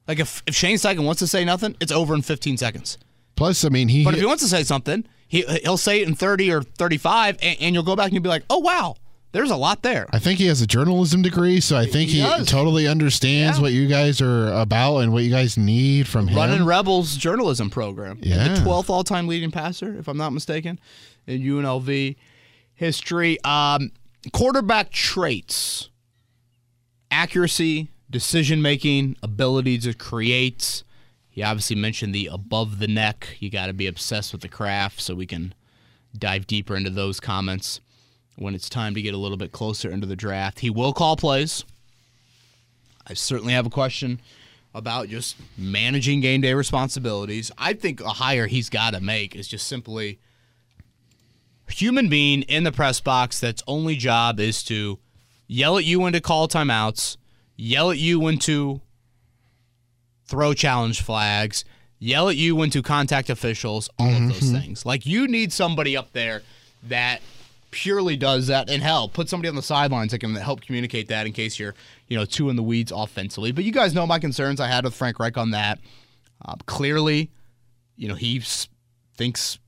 [0.08, 2.98] Like if, if Shane Steichen wants to say nothing, it's over in 15 seconds.
[3.36, 4.04] Plus, I mean, he.
[4.04, 7.38] But if he wants to say something, he, he'll say it in 30 or 35
[7.40, 8.96] and, and you'll go back and you'll be like, oh, wow,
[9.32, 10.06] there's a lot there.
[10.12, 13.62] I think he has a journalism degree, so I think He he, totally understands Yeah.
[13.62, 16.36] what you guys are about and what you guys need from him.
[16.36, 18.18] Running Rebels journalism program.
[18.22, 18.48] Yeah.
[18.54, 20.78] The 12th all time leading passer, if I'm not mistaken,
[21.26, 22.16] in UNLV
[22.74, 23.38] history.
[23.44, 23.92] Um,
[24.32, 25.88] quarterback traits
[27.10, 30.82] accuracy, decision making, ability to create.
[31.28, 33.36] He obviously mentioned the above the neck.
[33.38, 35.54] You got to be obsessed with the craft so we can
[36.18, 37.80] dive deeper into those comments
[38.40, 40.60] when it's time to get a little bit closer into the draft.
[40.60, 41.62] He will call plays.
[43.06, 44.18] I certainly have a question
[44.74, 47.50] about just managing game day responsibilities.
[47.58, 50.20] I think a hire he's got to make is just simply
[51.68, 54.98] human being in the press box that's only job is to
[55.46, 57.18] yell at you when to call timeouts,
[57.56, 58.80] yell at you when to
[60.24, 61.64] throw challenge flags,
[61.98, 64.60] yell at you when to contact officials, all of those mm-hmm.
[64.60, 64.86] things.
[64.86, 66.42] Like you need somebody up there
[66.84, 67.20] that
[67.70, 71.26] purely does that and hell put somebody on the sidelines that can help communicate that
[71.26, 71.74] in case you're
[72.08, 73.52] you know two in the weeds offensively.
[73.52, 74.60] But you guys know my concerns.
[74.60, 75.78] I had with frank reich on that.
[76.44, 77.30] Uh, clearly
[77.96, 78.40] you know he
[79.14, 79.58] thinks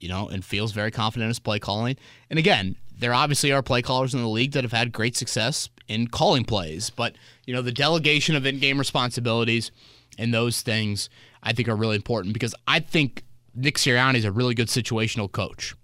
[0.00, 1.96] you know and feels very confident in his play calling.
[2.30, 5.68] And again there obviously are play callers in the league that have had great success
[5.86, 6.90] in calling plays.
[6.90, 7.14] But
[7.46, 9.70] you know the delegation of in-game responsibilities
[10.18, 11.08] and those things
[11.42, 15.30] i think are really important because i think nick sirianni is a really good situational
[15.30, 15.74] coach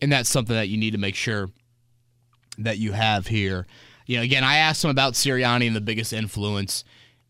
[0.00, 1.50] and that's something that you need to make sure
[2.58, 3.66] that you have here.
[4.06, 6.84] You know, again, I asked him about Sirianni and the biggest influence,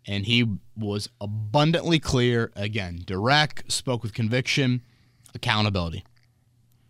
[0.06, 2.52] and he was abundantly clear.
[2.54, 4.82] Again, direct, spoke with conviction,
[5.34, 6.04] accountability.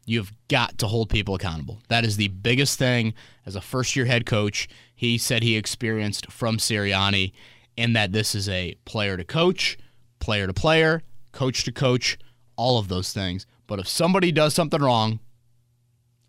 [0.04, 1.80] You've got to hold people accountable.
[1.88, 4.68] That is the biggest thing as a first year head coach.
[4.94, 7.32] He said he experienced from Sirianni,
[7.76, 9.76] and that this is a player to coach,
[10.18, 12.18] player to player, coach to coach,
[12.56, 13.46] all of those things.
[13.66, 15.20] But if somebody does something wrong,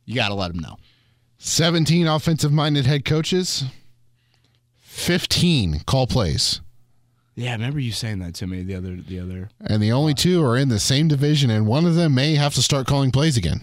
[0.07, 0.77] you got to let them know.
[1.37, 3.65] 17 offensive minded head coaches,
[4.79, 6.61] 15 call plays.
[7.35, 9.49] Yeah, I remember you saying that to me the other the other.
[9.59, 12.55] And the only two are in the same division, and one of them may have
[12.55, 13.61] to start calling plays again.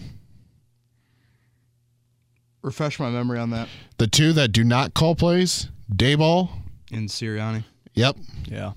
[2.61, 3.67] Refresh my memory on that.
[3.97, 6.49] The two that do not call plays, Daboll.
[6.91, 7.65] and Sirianni.
[7.93, 8.17] Yep.
[8.47, 8.71] Yeah.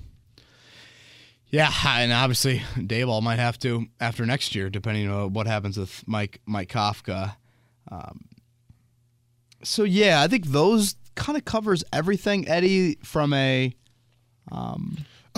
[1.51, 6.03] Yeah, and obviously Daboll might have to after next year, depending on what happens with
[6.07, 7.37] Mike Mike Kafka.
[7.91, 8.27] Um,
[9.63, 13.75] so yeah, I think those kind of covers everything, Eddie, from a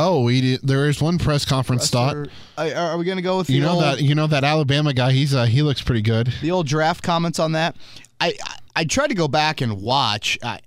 [0.02, 2.16] Oh, we did, there is one press conference thought.
[2.56, 4.94] Are, are we going to go with You know old, that you know that Alabama
[4.94, 5.12] guy.
[5.12, 6.32] He's uh, he looks pretty good.
[6.40, 7.76] the old draft comments on that?
[8.20, 10.38] I, I I tried to go back and watch.
[10.42, 10.60] I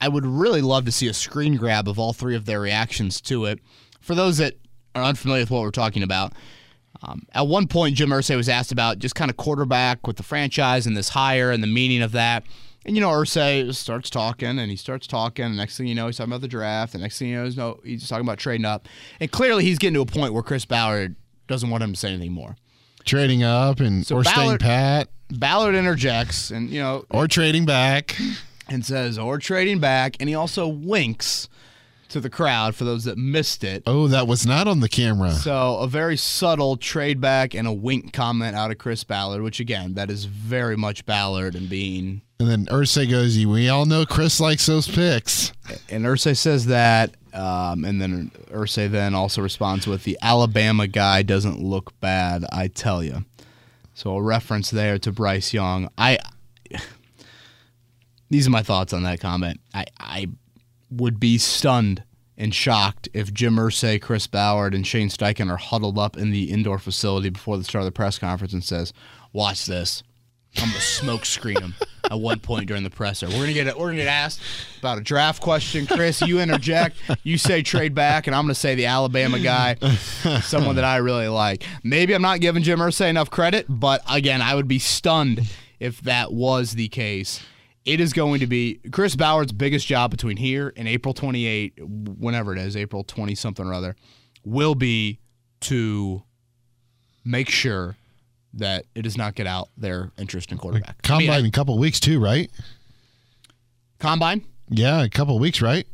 [0.00, 3.20] I would really love to see a screen grab of all three of their reactions
[3.22, 3.58] to it.
[4.00, 4.54] For those that
[4.94, 6.34] are unfamiliar with what we're talking about,
[7.02, 10.22] um, at one point Jim Irsay was asked about just kind of quarterback with the
[10.22, 12.44] franchise and this hire and the meaning of that.
[12.84, 15.44] And you know, Irsay starts talking and he starts talking.
[15.44, 16.92] And next thing you know, he's talking about the draft.
[16.92, 18.88] The next thing you know, he's, no, he's talking about trading up.
[19.20, 21.14] And clearly, he's getting to a point where Chris Ballard
[21.46, 22.56] doesn't want him to say anything more.
[23.04, 28.16] Trading up and So or staying pat Ballard interjects and you know or trading back.
[28.68, 30.16] and says, or trading back.
[30.20, 31.48] And he also winks
[32.08, 33.82] to the crowd for those that missed it.
[33.86, 35.32] Oh, that was not on the camera.
[35.32, 39.60] So a very subtle trade back and a wink comment out of Chris Ballard, which
[39.60, 42.22] again, that is very much Ballard and being.
[42.40, 45.52] And then Irsay goes, "We all know Chris likes those picks."
[45.88, 51.22] And Irsay says that, um, and then Irsay then also responds with, "The Alabama guy
[51.22, 53.24] doesn't look bad, I tell you."
[53.94, 55.88] So a reference there to Bryce Young.
[55.98, 56.18] I.
[58.30, 59.58] These are my thoughts on that comment.
[59.72, 60.28] I, I
[60.90, 62.02] would be stunned
[62.36, 66.50] and shocked if Jim Irsay, Chris Ballard, and Shane Steichen are huddled up in the
[66.50, 68.92] indoor facility before the start of the press conference and says,
[69.32, 70.02] "Watch this."
[70.56, 71.74] I'm gonna smoke screen him
[72.10, 73.26] at one point during the presser.
[73.28, 74.40] We're gonna get we're gonna get asked
[74.78, 75.86] about a draft question.
[75.86, 76.96] Chris, you interject.
[77.22, 79.74] You say trade back, and I'm gonna say the Alabama guy,
[80.42, 81.64] someone that I really like.
[81.84, 85.42] Maybe I'm not giving Jim Irsay enough credit, but again, I would be stunned
[85.78, 87.40] if that was the case.
[87.88, 92.52] It is going to be Chris Ballard's biggest job between here and April 28, whenever
[92.54, 93.96] it is, April 20 something or other,
[94.44, 95.20] will be
[95.62, 96.22] to
[97.24, 97.96] make sure
[98.52, 100.96] that it does not get out their interest in quarterback.
[101.04, 102.50] I mean, Combine I- in a couple weeks too, right?
[103.98, 104.44] combine?
[104.68, 105.86] Yeah, a couple weeks, right?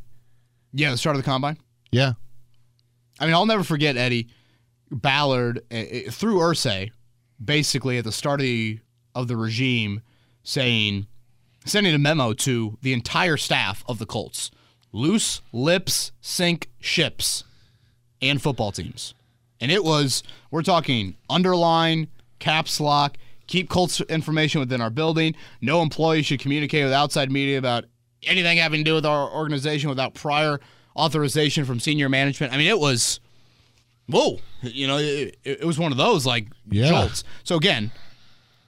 [0.73, 1.59] Yeah, the start of the combine.
[1.93, 2.15] Yeah.
[3.21, 4.29] I mean, I'll never forget Eddie
[4.91, 6.91] Ballard uh, uh, through Irsay,
[7.43, 8.81] basically at the start of the,
[9.15, 10.03] of the regime,
[10.43, 11.07] saying,
[11.65, 14.51] sending a memo to the entire staff of the Colts.
[14.93, 17.45] Loose lips sink ships
[18.23, 19.15] and football teams.
[19.61, 25.35] And it was, we're talking underline, caps lock, keep Colts information within our building.
[25.61, 27.85] No employee should communicate with outside media about
[28.25, 30.61] anything having to do with our organization without prior
[30.97, 32.53] authorization from senior management.
[32.53, 33.21] I mean, it was,
[34.09, 36.89] whoa, you know, it, it was one of those like Yeah.
[36.89, 37.25] jolts.
[37.43, 37.91] So again,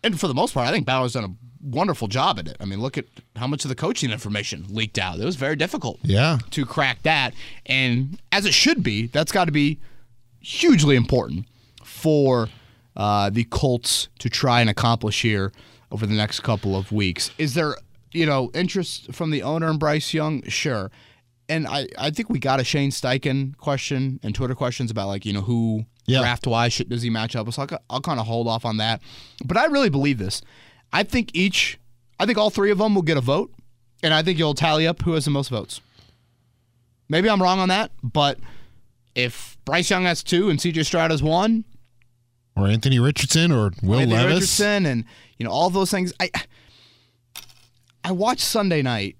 [0.03, 1.35] and for the most part, I think Bauer's done a
[1.67, 2.57] wonderful job at it.
[2.61, 3.05] I mean, look at
[3.37, 5.19] how much of the coaching information leaked out.
[5.19, 6.39] It was very difficult Yeah.
[6.51, 7.35] to crack that.
[7.67, 9.79] And as it should be, that's got to be
[10.41, 11.47] hugely important
[11.85, 12.49] for
[12.97, 15.53] uh, the Colts to try and accomplish here
[15.91, 17.31] over the next couple of weeks.
[17.39, 17.77] Is there,
[18.13, 20.43] you know, interest from the owner and Bryce Young?
[20.49, 20.91] Sure.
[21.49, 25.25] And I, I think we got a Shane Steichen question and Twitter questions about like,
[25.25, 26.21] you know, who Yeah.
[26.21, 27.55] draft wise does he match up with.
[27.55, 29.01] So I'll, I'll kind of hold off on that.
[29.45, 30.43] But I really believe this.
[30.93, 31.79] I think each,
[32.19, 33.53] I think all three of them will get a vote.
[34.03, 35.81] And I think you'll tally up who has the most votes.
[37.09, 38.39] Maybe I'm wrong on that, but
[39.15, 41.65] if Bryce Young has two and CJ Stroud has one,
[42.57, 44.35] Or Anthony Richardson or Will Anthony Levis.
[44.35, 45.05] Richardson and
[45.39, 46.31] you know all those things, I
[48.05, 49.17] I watched Sunday night,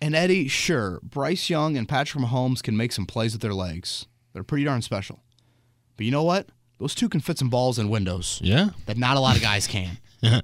[0.00, 4.06] and Eddie, sure, Bryce Young and Patrick Mahomes can make some plays with their legs.
[4.32, 5.22] They're pretty darn special.
[5.96, 6.48] But you know what?
[6.78, 8.70] Those two can fit some balls in windows Yeah.
[8.86, 9.98] that not a lot of guys can.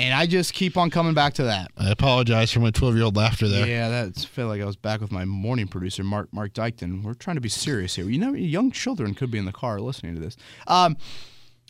[0.00, 1.72] And I just keep on coming back to that.
[1.76, 3.66] I apologize for my 12 year old laughter there.
[3.66, 7.02] Yeah, that felt like I was back with my morning producer, Mark Mark Dykton.
[7.02, 8.08] We're trying to be serious here.
[8.08, 10.36] You know, young children could be in the car listening to this.
[10.68, 10.96] Um,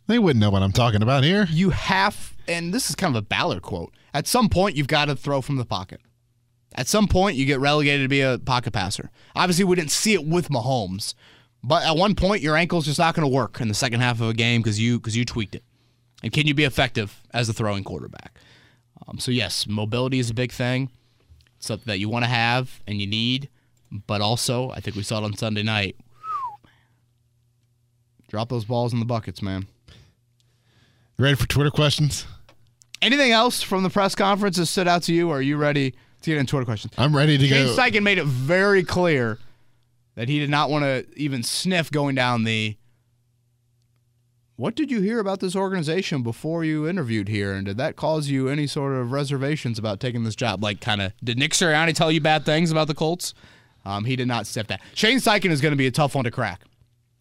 [0.08, 1.46] They wouldn't know what I'm talking about here.
[1.50, 3.92] you have, and this is kind of a Ballard quote.
[4.12, 6.00] At some point, you've got to throw from the pocket.
[6.74, 9.10] At some point, you get relegated to be a pocket passer.
[9.34, 11.14] Obviously, we didn't see it with Mahomes,
[11.64, 14.20] but at one point, your ankle's just not going to work in the second half
[14.20, 15.64] of a game because you because you tweaked it.
[16.22, 18.38] And can you be effective as a throwing quarterback?
[19.06, 20.90] Um, so yes, mobility is a big thing.
[21.56, 23.48] It's something that you want to have and you need,
[23.90, 25.96] but also I think we saw it on Sunday night.
[28.28, 29.66] Drop those balls in the buckets, man.
[31.18, 32.26] Ready for Twitter questions?
[33.00, 35.30] Anything else from the press conference that stood out to you?
[35.30, 36.92] Or are you ready to get into Twitter questions?
[36.98, 37.76] I'm ready to Shane go.
[37.76, 39.38] Steichen made it very clear
[40.14, 42.76] that he did not want to even sniff going down the.
[44.58, 48.26] What did you hear about this organization before you interviewed here, and did that cause
[48.26, 50.64] you any sort of reservations about taking this job?
[50.64, 53.34] Like, kind of, did Nick Sirianni tell you bad things about the Colts?
[53.84, 54.80] Um, he did not sniff that.
[54.94, 56.62] Shane Steichen is going to be a tough one to crack.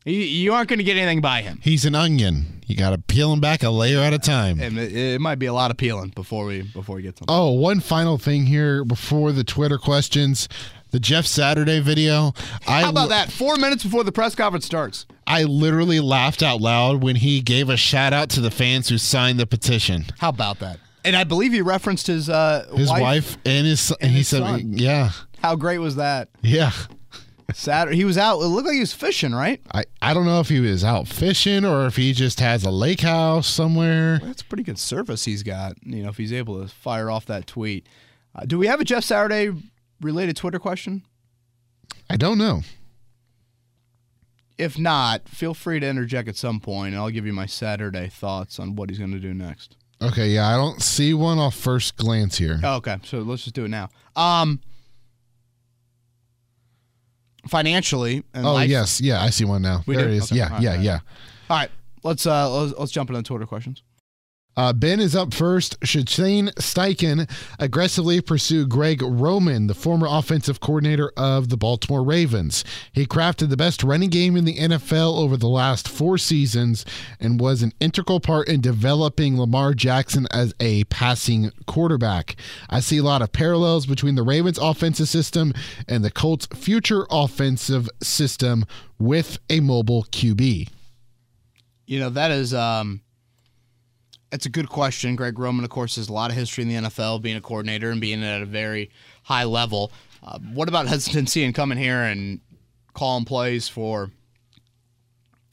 [0.07, 1.59] He, you aren't going to get anything by him.
[1.61, 2.61] He's an onion.
[2.65, 4.61] You got to peel him back a layer at a time.
[4.61, 7.25] And it, it might be a lot of peeling before we before we get to.
[7.27, 10.47] Oh, one final thing here before the Twitter questions.
[10.91, 12.33] The Jeff Saturday video.
[12.65, 13.29] I How about that?
[13.29, 15.05] Four minutes before the press conference starts.
[15.27, 18.97] I literally laughed out loud when he gave a shout out to the fans who
[18.97, 20.05] signed the petition.
[20.19, 20.79] How about that?
[21.03, 24.39] And I believe he referenced his uh, His wife, and his and he his said,
[24.43, 24.71] son.
[24.77, 26.29] "Yeah, How great was that?
[26.41, 26.71] yeah."
[27.57, 28.39] Saturday, he was out.
[28.39, 29.59] It looked like he was fishing, right?
[29.73, 32.69] I, I don't know if he was out fishing or if he just has a
[32.69, 34.19] lake house somewhere.
[34.19, 35.73] That's pretty good service he's got.
[35.83, 37.87] You know, if he's able to fire off that tweet.
[38.35, 39.51] Uh, do we have a Jeff Saturday
[39.99, 41.01] related Twitter question?
[42.07, 42.61] I don't know.
[44.59, 48.07] If not, feel free to interject at some point, and I'll give you my Saturday
[48.07, 49.75] thoughts on what he's going to do next.
[49.99, 52.59] Okay, yeah, I don't see one off first glance here.
[52.63, 53.89] Oh, okay, so let's just do it now.
[54.15, 54.59] Um,
[57.47, 59.83] financially, and Oh life- yes, yeah, I see one now.
[59.85, 60.13] We there do?
[60.13, 60.31] it is.
[60.31, 60.37] Okay.
[60.37, 60.79] Yeah, All yeah, right.
[60.81, 60.99] yeah.
[61.49, 61.71] All right,
[62.03, 63.83] let's uh let's, let's jump into Twitter questions.
[64.57, 65.77] Uh, ben is up first.
[65.83, 72.65] Should Shane Steichen aggressively pursue Greg Roman, the former offensive coordinator of the Baltimore Ravens?
[72.91, 76.85] He crafted the best running game in the NFL over the last four seasons
[77.19, 82.35] and was an integral part in developing Lamar Jackson as a passing quarterback.
[82.67, 85.53] I see a lot of parallels between the Ravens offensive system
[85.87, 88.65] and the Colts' future offensive system
[88.97, 90.69] with a mobile QB.
[91.85, 93.01] You know that is um,
[94.31, 95.15] it's a good question.
[95.15, 97.91] Greg Roman, of course, has a lot of history in the NFL, being a coordinator
[97.91, 98.89] and being at a very
[99.23, 99.91] high level.
[100.23, 102.39] Uh, what about hesitancy in coming here and
[102.93, 104.11] calling plays for,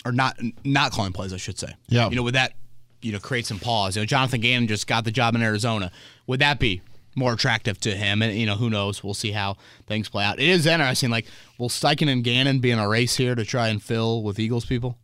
[0.04, 1.74] or not not calling plays, I should say.
[1.88, 2.08] Yeah.
[2.08, 2.54] You know, would that
[3.02, 3.96] you know create some pause?
[3.96, 5.92] You know, Jonathan Gannon just got the job in Arizona.
[6.26, 6.82] Would that be
[7.14, 8.22] more attractive to him?
[8.22, 9.04] And you know, who knows?
[9.04, 9.56] We'll see how
[9.86, 10.40] things play out.
[10.40, 11.10] It is interesting.
[11.10, 11.26] Like,
[11.58, 14.64] will Steichen and Gannon be in a race here to try and fill with Eagles
[14.64, 14.98] people?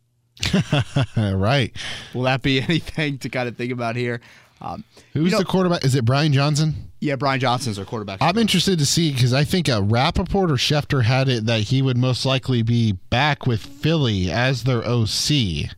[1.17, 1.75] right.
[2.13, 4.21] Will that be anything to kind of think about here?
[4.61, 4.83] Um,
[5.13, 5.83] Who's You know- the quarterback?
[5.83, 6.91] Is it Brian Johnson?
[6.99, 8.19] yeah, Brian Johnson's our quarterback.
[8.21, 11.81] I'm interested to see because I think uh, Rapoport or Schefter had it that he
[11.81, 15.71] would most likely be back with Philly as their OC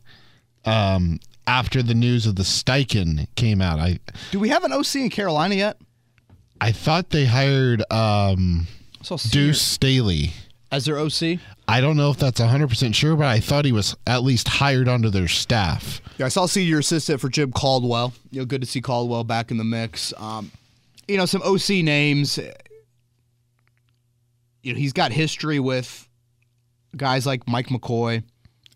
[0.66, 3.78] um, after the news of the Steichen came out.
[3.78, 4.00] I
[4.32, 5.78] Do we have an OC in Carolina yet?
[6.60, 8.66] I thought they hired um,
[9.30, 10.32] Deuce Staley.
[10.70, 11.38] as their OC.
[11.66, 14.86] I don't know if that's 100% sure, but I thought he was at least hired
[14.88, 16.02] onto their staff.
[16.18, 18.12] Yeah, I saw senior assistant for Jim Caldwell.
[18.30, 20.12] You know, good to see Caldwell back in the mix.
[20.18, 20.50] Um,
[21.08, 22.38] you know, some OC names.
[24.62, 26.08] You know, he's got history with
[26.96, 28.22] guys like Mike McCoy,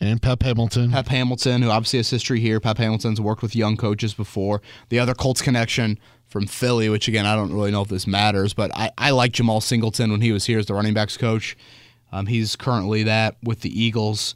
[0.00, 0.90] And Pep Hamilton.
[0.90, 2.60] Pep Hamilton, who obviously has history here.
[2.60, 4.60] Pep Hamilton's worked with young coaches before.
[4.88, 8.52] The other Colts connection from Philly, which again, I don't really know if this matters,
[8.54, 11.56] but I, I like Jemal Singleton when he was here as the running backs coach.
[12.12, 14.34] Um, he's currently that with the Eagles.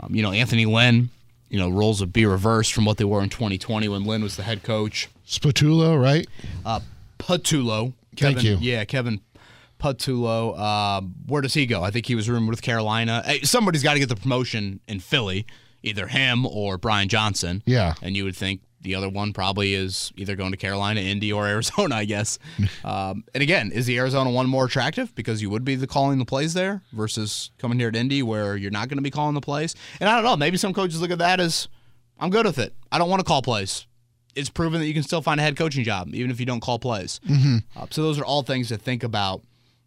[0.00, 1.10] Um, you know, Anthony Lynn,
[1.48, 4.36] you know, roles would be reversed from what they were in 2020 when Lynn was
[4.36, 5.08] the head coach.
[5.24, 6.26] Spatula, right?
[6.64, 6.80] Uh,
[7.18, 7.92] Patullo.
[8.16, 8.56] Thank you.
[8.60, 9.20] Yeah, Kevin
[9.78, 10.54] Patullo.
[10.56, 11.82] Uh, where does he go?
[11.82, 13.22] I think he was rumored with Carolina.
[13.24, 15.46] Hey, somebody's got to get the promotion in Philly,
[15.82, 17.62] either him or Brian Johnson.
[17.66, 17.94] Yeah.
[18.02, 21.46] And you would think the other one probably is either going to Carolina, Indy, or
[21.54, 22.38] Arizona, I guess.
[22.84, 26.18] um, and again, is the Arizona one more attractive because you would be the calling
[26.18, 29.34] the plays there versus coming here at Indy where you're not going to be calling
[29.34, 29.74] the plays?
[30.00, 30.36] And I don't know.
[30.36, 31.68] Maybe some coaches look at that as
[32.18, 32.74] I'm good with it.
[32.90, 33.86] I don't want to call plays.
[34.34, 36.60] It's proven that you can still find a head coaching job even if you don't
[36.60, 37.20] call plays.
[37.76, 39.42] Uh, so those are all things to think about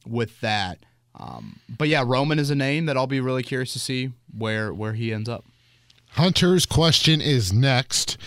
[0.08, 0.80] with that.
[1.20, 4.74] Um, but yeah, Roman is a name that I'll be really curious to see where
[4.74, 5.46] where he ends up.
[6.12, 8.18] Hunter's question is next.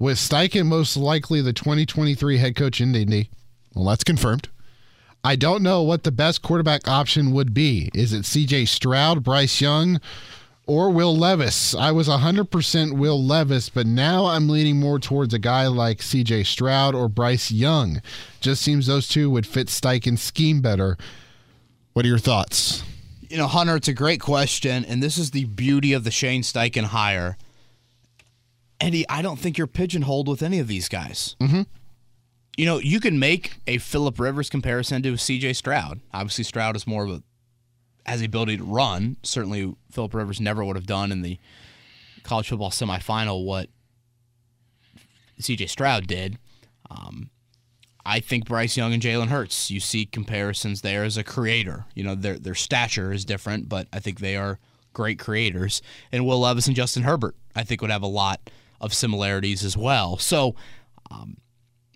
[0.00, 3.30] With Steichen most likely the 2023 head coach in Indy?
[3.74, 4.48] Well, that's confirmed.
[5.24, 7.90] I don't know what the best quarterback option would be.
[7.92, 10.00] Is it CJ Stroud, Bryce Young,
[10.66, 11.74] or Will Levis?
[11.74, 16.46] I was 100% Will Levis, but now I'm leaning more towards a guy like CJ
[16.46, 18.00] Stroud or Bryce Young.
[18.40, 20.96] Just seems those two would fit Steichen's scheme better.
[21.94, 22.84] What are your thoughts?
[23.28, 26.42] You know, Hunter, it's a great question, and this is the beauty of the Shane
[26.42, 27.36] Steichen hire.
[28.80, 31.36] Eddie, I don't think you're pigeonholed with any of these guys.
[31.40, 31.62] Mm-hmm.
[32.56, 35.52] You know, you can make a Philip Rivers comparison to C.J.
[35.54, 36.00] Stroud.
[36.12, 37.22] Obviously, Stroud is more of a
[38.06, 39.16] has the ability to run.
[39.22, 41.38] Certainly, Philip Rivers never would have done in the
[42.22, 43.68] college football semifinal what
[45.38, 45.66] C.J.
[45.66, 46.38] Stroud did.
[46.90, 47.30] Um,
[48.04, 49.70] I think Bryce Young and Jalen Hurts.
[49.70, 51.84] You see comparisons there as a creator.
[51.94, 54.58] You know, their their stature is different, but I think they are
[54.94, 55.82] great creators.
[56.10, 58.50] And Will Levis and Justin Herbert, I think, would have a lot
[58.80, 60.16] of similarities as well.
[60.18, 60.54] So
[61.10, 61.38] um,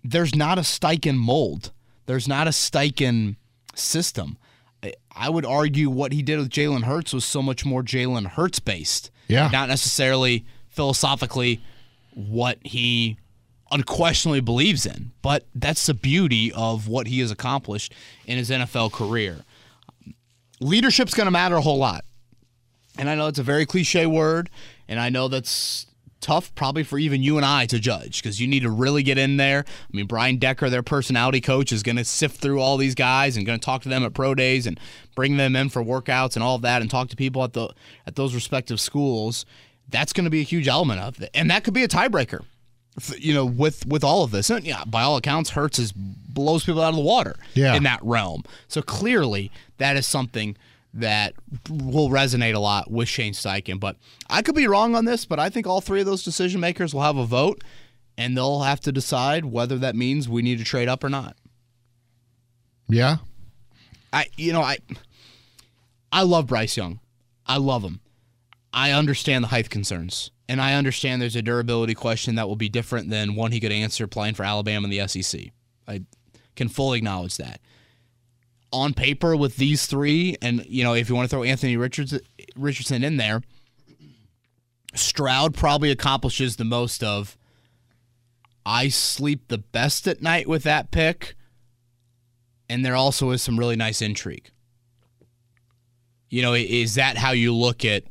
[0.03, 1.71] there's not a Steichen mold.
[2.05, 3.35] There's not a Steichen
[3.75, 4.37] system.
[4.83, 8.25] I- I would argue what he did with Jalen Hurts was so much more Jalen
[8.27, 9.11] Hurts based.
[9.27, 9.47] Yeah.
[9.49, 11.61] Not necessarily philosophically
[12.13, 13.17] what he
[13.71, 15.11] unquestionably believes in.
[15.21, 17.93] But that's the beauty of what he has accomplished
[18.25, 19.45] in his NFL career.
[20.59, 22.05] Leadership's going to matter a whole lot.
[22.97, 24.49] And I know it's a very cliche word,
[24.87, 25.87] and I know that's
[26.23, 29.17] tough probably for even you and I to judge because you need to really get
[29.19, 29.65] in there.
[29.67, 33.37] I mean, Brian Decker, their personality coach, is going to sift through all these guys
[33.37, 34.79] and going to talk to them at pro days and
[35.15, 37.69] bring them in for workouts and all of that and talk to people at the
[38.07, 39.45] at those respective schools.
[39.89, 42.45] That's going to be a huge element of it, and that could be a tiebreaker.
[43.17, 46.63] You know, with with all of this, and yeah, by all accounts, Hurts is blows
[46.63, 47.75] people out of the water Yeah.
[47.75, 48.43] in that realm.
[48.67, 50.55] So clearly, that is something
[50.93, 51.33] that
[51.69, 53.79] will resonate a lot with Shane Steichen.
[53.79, 53.97] But
[54.29, 56.93] I could be wrong on this, but I think all three of those decision makers
[56.93, 57.63] will have a vote,
[58.17, 61.35] and they'll have to decide whether that means we need to trade up or not.
[62.87, 63.17] Yeah.
[64.11, 64.77] I, you know, I,
[66.11, 66.99] I love Bryce Young.
[67.45, 67.99] I love him.
[68.71, 72.69] I understand the height concerns, and I understand there's a durability question that will be
[72.69, 75.51] different than one he could answer playing for Alabama in the SEC.
[75.87, 76.03] I
[76.55, 77.59] can fully acknowledge that.
[78.73, 82.19] On paper, with these three, and you know, if you want to throw Anthony Richards,
[82.55, 83.41] Richardson in there,
[84.95, 87.37] Stroud probably accomplishes the most of.
[88.65, 91.35] I sleep the best at night with that pick
[92.69, 94.49] and there also is some really nice intrigue.
[96.29, 98.03] You know, is that how you look at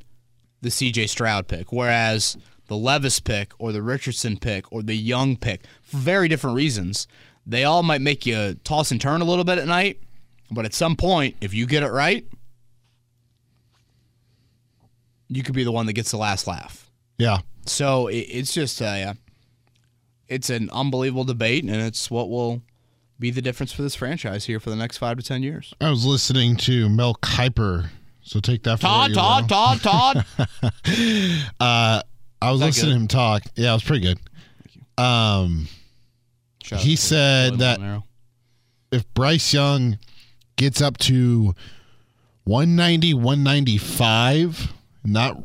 [0.61, 1.73] the CJ Stroud pick?
[1.73, 2.37] Whereas
[2.69, 7.09] the Levis pick or the Richardson pick or the Young pick, for very different reasons,
[7.45, 10.01] they all might make you toss and turn a little bit at night.
[10.53, 12.27] But at some point, if you get it right,
[15.29, 16.91] you could be the one that gets the last laugh.
[17.19, 17.39] Yeah.
[17.67, 19.17] So it, it's just a,
[20.29, 22.63] it's an unbelievable debate, and it's what will
[23.19, 25.73] be the difference for this franchise here for the next five to ten years.
[25.81, 27.89] I was listening to Mel Kiper,
[28.23, 29.81] so take that for what Todd, Todd.
[29.81, 30.49] Todd, Todd.
[31.61, 32.03] Uh,
[32.43, 32.95] I was listening good?
[32.97, 33.43] to him talk.
[33.55, 34.19] Yeah, it was pretty good.
[35.03, 35.69] Um,
[36.63, 38.03] Shout He said that-
[38.91, 39.99] if Bryce Young
[40.57, 41.55] gets up to
[42.45, 44.73] 190, 195
[45.05, 45.37] in that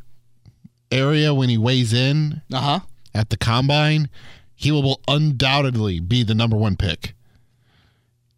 [0.91, 2.79] area when he weighs in Uh-huh.
[3.13, 4.09] at the combine,
[4.55, 7.13] he will undoubtedly be the number one pick.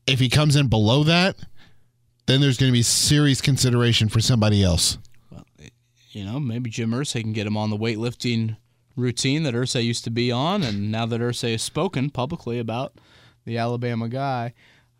[0.08, 1.36] If he comes in below that,
[2.26, 4.98] then there's going to be serious consideration for somebody else.
[6.12, 8.58] You know, maybe Jim Irsay can get him on the weightlifting
[8.96, 12.94] routine that Irsay used to be on, and now that Irsay has spoken publicly about
[13.46, 14.54] the Alabama guy,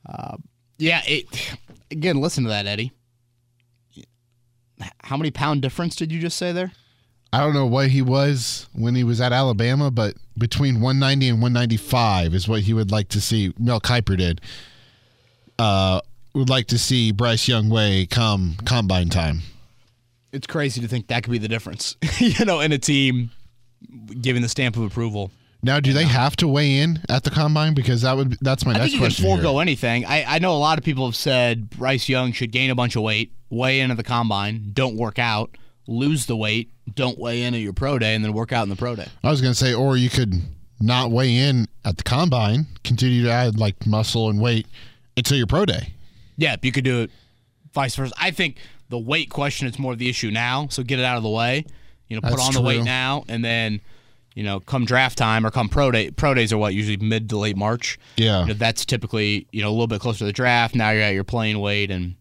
[0.08, 0.38] uh,
[0.80, 1.26] yeah, it
[1.92, 2.20] again.
[2.20, 2.92] Listen to that, Eddie.
[5.04, 6.72] How many pound difference did you just say there?
[7.32, 11.42] I don't know what he was when he was at Alabama, but between 190 and
[11.42, 13.54] 195 is what he would like to see.
[13.60, 14.42] Mel Kiper did.
[15.60, 16.02] Uh,
[16.34, 19.42] would like to see Bryce Young weigh come combine time.
[20.32, 23.32] It's crazy to think that could be the difference, you know, in a team
[24.22, 25.32] giving the stamp of approval.
[25.62, 27.74] Now, do they have to weigh in at the combine?
[27.74, 29.26] Because that would that's my I next think you question.
[29.26, 29.62] can forego here.
[29.62, 30.06] anything.
[30.06, 32.96] I, I know a lot of people have said Bryce Young should gain a bunch
[32.96, 35.52] of weight, weigh in at the combine, don't work out,
[35.88, 38.70] lose the weight, don't weigh in at your pro day, and then work out in
[38.70, 39.08] the pro day.
[39.24, 40.34] I was going to say, or you could
[40.80, 44.66] not weigh in at the combine, continue to add like muscle and weight
[45.18, 45.94] until your pro day.
[46.38, 47.12] Yeah, you could do it
[47.74, 48.14] vice versa.
[48.18, 48.58] I think
[48.88, 51.30] the weight question is more of the issue now, so get it out of the
[51.30, 51.66] way.
[52.08, 53.82] You know, put That's on the weight now, and then
[54.36, 56.12] you know, come draft time or come pro day.
[56.12, 58.00] Pro days are what usually mid to late March.
[58.18, 58.42] Yeah.
[58.42, 60.76] You know, that's typically you know a little bit closer to the draft.
[60.76, 62.16] Now you're at your playing weight, and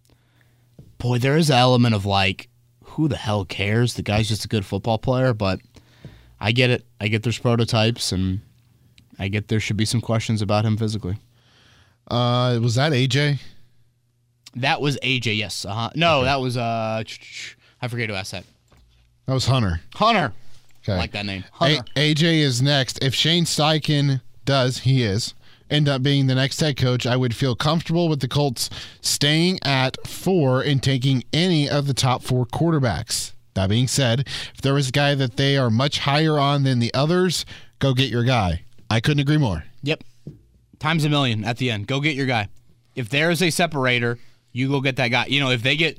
[0.98, 2.48] boy, there is an element of like,
[2.82, 3.94] who the hell cares?
[3.94, 5.60] The guy's just a good football player, but
[6.40, 6.84] I get it.
[7.00, 8.40] I get there's prototypes, and
[9.18, 11.16] I get there should be some questions about him physically.
[12.10, 13.38] Uh, was that AJ?
[14.56, 15.36] That was AJ.
[15.36, 15.64] Yes.
[15.64, 15.90] Uh-huh.
[15.94, 17.02] No, that was uh,
[17.82, 18.44] I forget who asked that.
[19.26, 19.80] That was Hunter.
[19.94, 20.32] Hunter.
[20.84, 20.94] Okay.
[20.94, 21.44] I like that name.
[21.60, 23.02] A- AJ is next.
[23.02, 25.34] If Shane Steichen does, he is,
[25.70, 28.70] end up being the next head coach, I would feel comfortable with the Colts
[29.00, 33.32] staying at four and taking any of the top four quarterbacks.
[33.54, 34.20] That being said,
[34.54, 37.44] if there was a guy that they are much higher on than the others,
[37.80, 38.62] go get your guy.
[38.88, 39.64] I couldn't agree more.
[39.82, 40.04] Yep.
[40.78, 41.86] Times a million at the end.
[41.88, 42.48] Go get your guy.
[42.94, 44.18] If there is a separator,
[44.52, 45.26] you go get that guy.
[45.26, 45.98] You know, if they get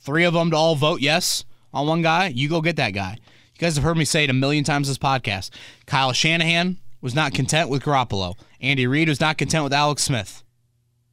[0.00, 3.16] three of them to all vote yes on one guy, you go get that guy.
[3.64, 5.48] You guys have heard me say it a million times this podcast.
[5.86, 8.34] Kyle Shanahan was not content with Garoppolo.
[8.60, 10.44] Andy Reid was not content with Alex Smith.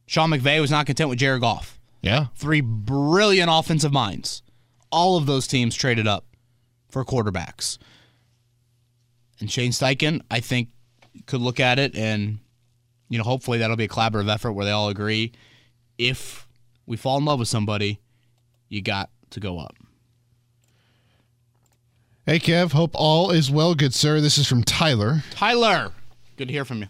[0.04, 1.80] Sean McVay was not content with Jared Goff.
[2.02, 2.26] Yeah.
[2.34, 4.42] Three brilliant offensive minds.
[4.90, 6.26] All of those teams traded up
[6.90, 7.78] for quarterbacks.
[9.40, 10.68] And Shane Steichen, I think,
[11.24, 12.38] could look at it and,
[13.08, 15.32] you know, hopefully that'll be a collaborative effort where they all agree.
[15.96, 16.46] If
[16.84, 18.02] we fall in love with somebody,
[18.68, 19.74] you got to go up.
[22.24, 22.70] Hey, Kev.
[22.70, 24.20] Hope all is well, good sir.
[24.20, 25.24] This is from Tyler.
[25.32, 25.90] Tyler,
[26.36, 26.88] good to hear from you.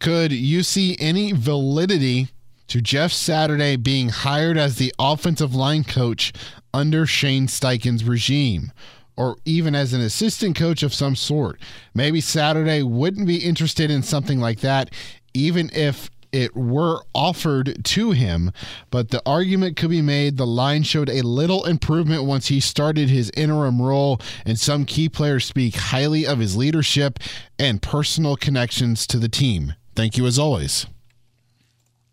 [0.00, 2.28] Could you see any validity
[2.68, 6.34] to Jeff Saturday being hired as the offensive line coach
[6.74, 8.70] under Shane Steichen's regime?
[9.16, 11.58] Or even as an assistant coach of some sort.
[11.94, 14.90] Maybe Saturday wouldn't be interested in something like that,
[15.32, 18.52] even if it were offered to him.
[18.90, 23.08] But the argument could be made the line showed a little improvement once he started
[23.08, 27.18] his interim role, and some key players speak highly of his leadership
[27.58, 29.74] and personal connections to the team.
[29.94, 30.86] Thank you as always.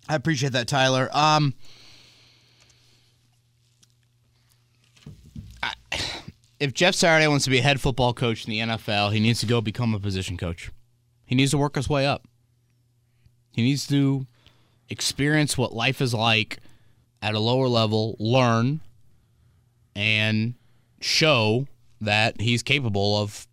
[0.07, 1.09] I appreciate that, Tyler.
[1.14, 1.53] Um,
[6.59, 9.39] if Jeff Saturday wants to be a head football coach in the NFL, he needs
[9.41, 10.72] to go become a position coach.
[11.26, 12.28] He needs to work his way up.
[13.54, 14.26] He needs to
[14.89, 16.60] experience what life is like
[17.22, 18.82] at a lower level, learn,
[19.95, 20.56] and
[20.99, 21.68] show
[22.01, 23.47] that he's capable of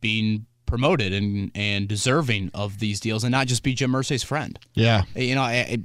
[0.00, 4.58] being promoted and, and deserving of these deals and not just be Jim Irsay's friend.
[4.74, 5.02] Yeah.
[5.14, 5.78] You know, I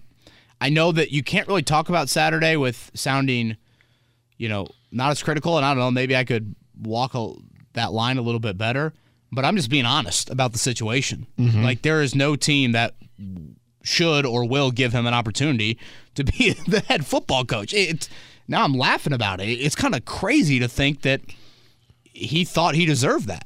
[0.59, 3.57] I know that you can't really talk about Saturday with sounding,
[4.37, 5.57] you know, not as critical.
[5.57, 7.33] And I don't know, maybe I could walk a,
[7.73, 8.93] that line a little bit better.
[9.31, 11.25] But I'm just being honest about the situation.
[11.39, 11.63] Mm-hmm.
[11.63, 12.95] Like there is no team that
[13.83, 15.77] should or will give him an opportunity
[16.15, 17.73] to be the head football coach.
[17.73, 18.09] It's
[18.47, 19.45] now I'm laughing about it.
[19.49, 21.21] It's kind of crazy to think that
[22.03, 23.45] he thought he deserved that.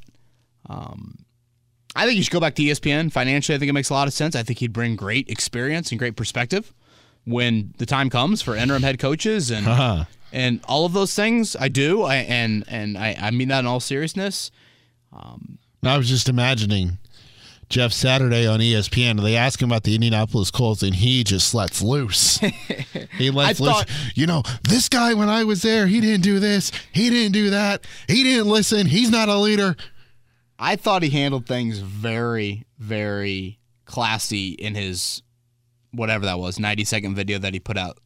[0.68, 1.18] Um,
[1.94, 3.10] I think you should go back to ESPN.
[3.12, 4.34] Financially, I think it makes a lot of sense.
[4.34, 6.74] I think he'd bring great experience and great perspective
[7.24, 10.04] when the time comes for interim head coaches and Uh-huh.
[10.32, 11.54] and all of those things.
[11.56, 14.50] I do, I, and and I, I mean that in all seriousness.
[15.12, 16.98] Um, I was just imagining
[17.68, 19.20] Jeff Saturday on ESPN.
[19.22, 22.38] They ask him about the Indianapolis Colts, and he just lets loose.
[23.18, 23.74] he lets I loose.
[23.74, 27.32] thought- you know, this guy when I was there, he didn't do this, he didn't
[27.32, 28.86] do that, he didn't listen.
[28.86, 29.76] He's not a leader.
[30.58, 35.22] I thought he handled things very, very classy in his
[35.92, 37.98] whatever that was, 90 second video that he put out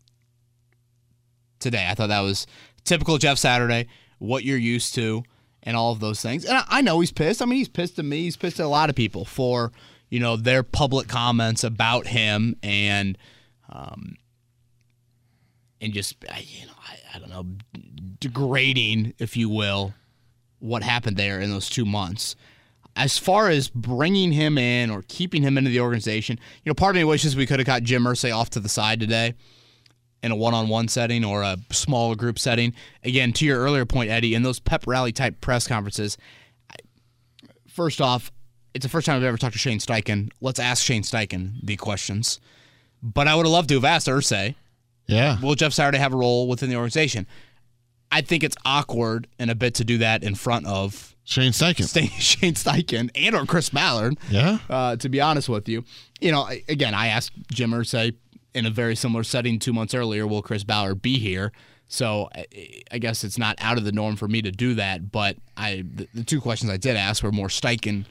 [1.59, 1.87] today.
[1.89, 2.47] I thought that was
[2.85, 3.87] typical Jeff Saturday,
[4.19, 5.23] what you're used to,
[5.63, 6.45] and all of those things.
[6.45, 7.43] And I, I know he's pissed.
[7.43, 8.23] I mean, he's pissed at me.
[8.23, 9.73] He's pissed at a lot of people for,
[10.09, 13.19] you know, their public comments about him and,
[13.69, 14.17] um,
[15.81, 17.47] and just, you know, I, I don't know,
[18.19, 19.95] degrading, if you will,
[20.59, 22.37] what happened there in those two months.
[22.97, 26.97] As far as bringing him in or keeping him into the organization, you know, part
[26.97, 29.35] of me wishes we could have got Jim Irsay off to the side today
[30.23, 32.75] in a one-on-one setting or a smaller group setting.
[33.05, 36.19] Again, to your earlier point, Eddie, in those pep rally type press conferences,
[37.69, 38.31] first off,
[38.75, 40.31] it's the first time I've ever talked to Shane Steichen.
[40.41, 42.41] Let's ask Shane Steichen the questions.
[43.03, 44.55] But I would have loved to have asked Irsay,
[45.07, 45.41] Yeah.
[45.41, 47.27] will Jeff Saturday have a role within the organization?
[48.13, 51.89] I think it's awkward and a bit to do that in front of Shane Steichen.
[52.21, 54.19] Shane Steichen and or Chris Ballard.
[54.31, 54.59] Yeah.
[54.69, 55.85] Uh, to be honest with you,
[56.21, 58.15] you know, again, I asked Jim Irsay
[58.55, 61.53] in a very similar setting two months earlier, will Chris Ballard be here?
[61.89, 62.29] So
[62.93, 65.11] I, guess it's not out of the norm for me to do that.
[65.11, 65.85] But I,
[66.15, 68.05] the, two questions I did ask were more Steichen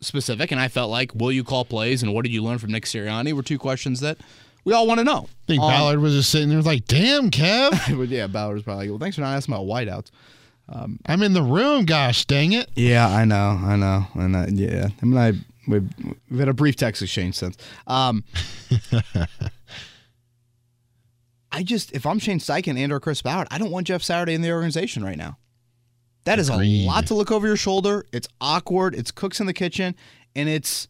[0.00, 2.70] specific, and I felt like, will you call plays and what did you learn from
[2.70, 3.32] Nick Sirianni?
[3.32, 4.18] Were two questions that
[4.64, 5.28] we all want to know.
[5.28, 8.62] I think Um, Ballard was just sitting there like, damn, Kev, But yeah, Ballard was
[8.62, 10.10] probably like, well, thanks for not asking about whiteouts.
[11.06, 12.70] I'm in the room, gosh dang it.
[12.74, 15.32] Yeah, I know, I know, and yeah, I mean, I
[15.66, 15.88] we've,
[16.30, 17.56] we've had a brief text exchange since.
[17.86, 18.24] Um,
[21.52, 24.34] I just, if I'm Shane Steichen and or Chris Ballard, I don't want Jeff Saturday
[24.34, 25.38] in the organization right now.
[26.24, 26.84] That is Agreed.
[26.84, 28.06] a lot to look over your shoulder.
[28.12, 28.94] It's awkward.
[28.94, 29.94] It's cooks in the kitchen,
[30.34, 30.88] and it's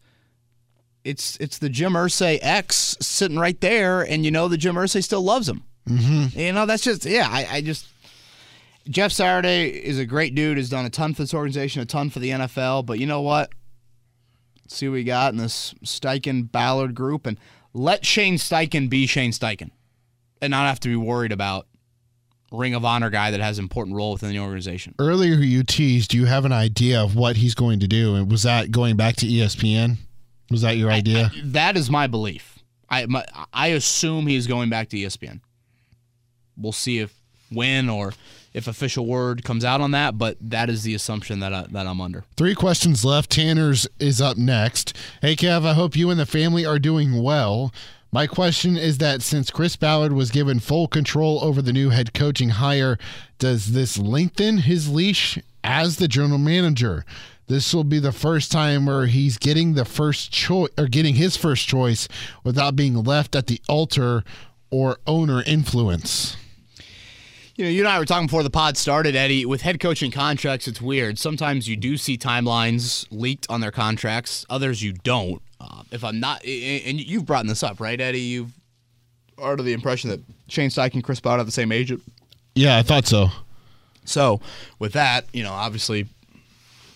[1.03, 5.03] it's it's the Jim Irsay X sitting right there, and you know the Jim Irsay
[5.03, 5.63] still loves him.
[5.87, 6.39] Mm-hmm.
[6.39, 7.27] You know that's just yeah.
[7.29, 7.85] I, I just
[8.89, 10.57] Jeff Saturday is a great dude.
[10.57, 12.85] Has done a ton for this organization, a ton for the NFL.
[12.85, 13.51] But you know what?
[14.65, 17.37] Let's see what we got in this Steichen Ballard group, and
[17.73, 19.69] let Shane Steichen be Shane Steichen,
[20.41, 21.67] and not have to be worried about
[22.51, 24.95] Ring of Honor guy that has an important role within the organization.
[24.97, 28.15] Earlier you teased, do you have an idea of what he's going to do?
[28.15, 29.97] And was that going back to ESPN?
[30.49, 31.31] Was that your idea?
[31.43, 32.59] That is my belief.
[32.89, 35.41] I my, I assume he's going back to ESPN.
[36.57, 37.13] We'll see if
[37.51, 38.13] when or
[38.55, 41.85] if official word comes out on that, but that is the assumption that I, that
[41.85, 42.23] I'm under.
[42.37, 43.29] Three questions left.
[43.29, 44.95] Tanner's is up next.
[45.21, 47.73] Hey, Kev, I hope you and the family are doing well.
[48.13, 52.13] My question is that since Chris Ballard was given full control over the new head
[52.13, 52.97] coaching hire,
[53.39, 57.03] does this lengthen his leash as the general manager?
[57.47, 61.35] This will be the first time where he's getting the first choice or getting his
[61.35, 62.07] first choice
[62.45, 64.23] without being left at the altar
[64.71, 66.37] or owner influence.
[67.55, 69.45] You know, you and I were talking before the pod started, Eddie.
[69.45, 71.17] With head coaching contracts, it's weird.
[71.17, 74.45] Sometimes you do see timelines leaked on their contracts.
[74.49, 75.41] Others you don't.
[75.61, 78.19] Uh, if I'm not, and you've brought this up, right, Eddie?
[78.19, 78.51] You've
[79.37, 82.01] are under the impression that Shane Steichen and Chris Ballard have the same agent.
[82.55, 83.29] Yeah, I thought so.
[84.05, 84.39] So,
[84.79, 86.07] with that, you know, obviously,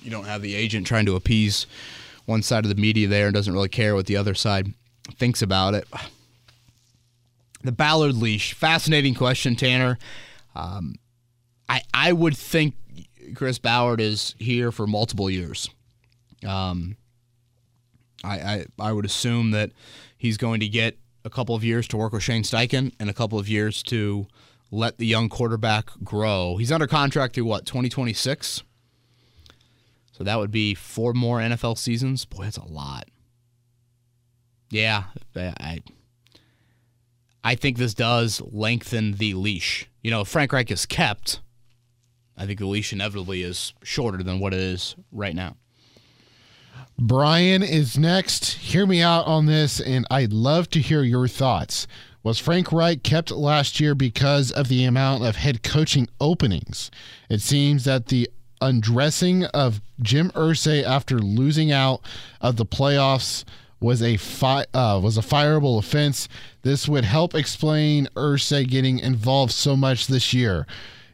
[0.01, 1.66] you don't have the agent trying to appease
[2.26, 4.74] one side of the media there and doesn't really care what the other side
[5.18, 5.88] thinks about it.
[7.64, 9.97] The Ballard leash, fascinating question, Tanner.
[10.60, 10.95] Um,
[11.68, 12.76] I I would think
[13.36, 15.70] Chris Ballard is here for multiple years.
[16.45, 16.97] Um,
[18.24, 19.72] I, I I would assume that
[20.18, 23.14] he's going to get a couple of years to work with Shane Steichen and a
[23.14, 24.28] couple of years to
[24.72, 26.57] let the young quarterback grow.
[26.57, 28.64] He's under contract through what 2026.
[30.12, 32.26] So that would be four more NFL seasons.
[32.26, 33.07] Boy, that's a lot.
[34.70, 35.05] Yeah,
[35.36, 35.82] I
[37.43, 39.89] I think this does lengthen the leash.
[40.02, 41.41] You know, Frank Reich is kept.
[42.38, 45.58] I think the leash inevitably is shorter than what it is right now.
[46.97, 48.54] Brian is next.
[48.54, 51.88] Hear me out on this, and I'd love to hear your thoughts.
[52.24, 56.91] Was Frank Reich kept last year because of the amount of head coaching openings?
[57.30, 58.30] It seems that the
[58.62, 62.02] undressing of Jim Irsay after losing out
[62.41, 63.45] of the playoffs
[63.80, 66.28] was a fi- uh, was a fireable offense.
[66.62, 70.68] This would help explain Irsay getting involved so much this year,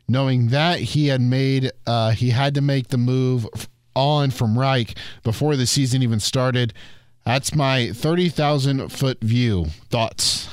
[0.07, 3.47] knowing that he had made uh, he had to make the move
[3.95, 6.73] on from Reich before the season even started.
[7.25, 9.65] That's my thirty thousand foot view.
[9.89, 10.49] Thoughts?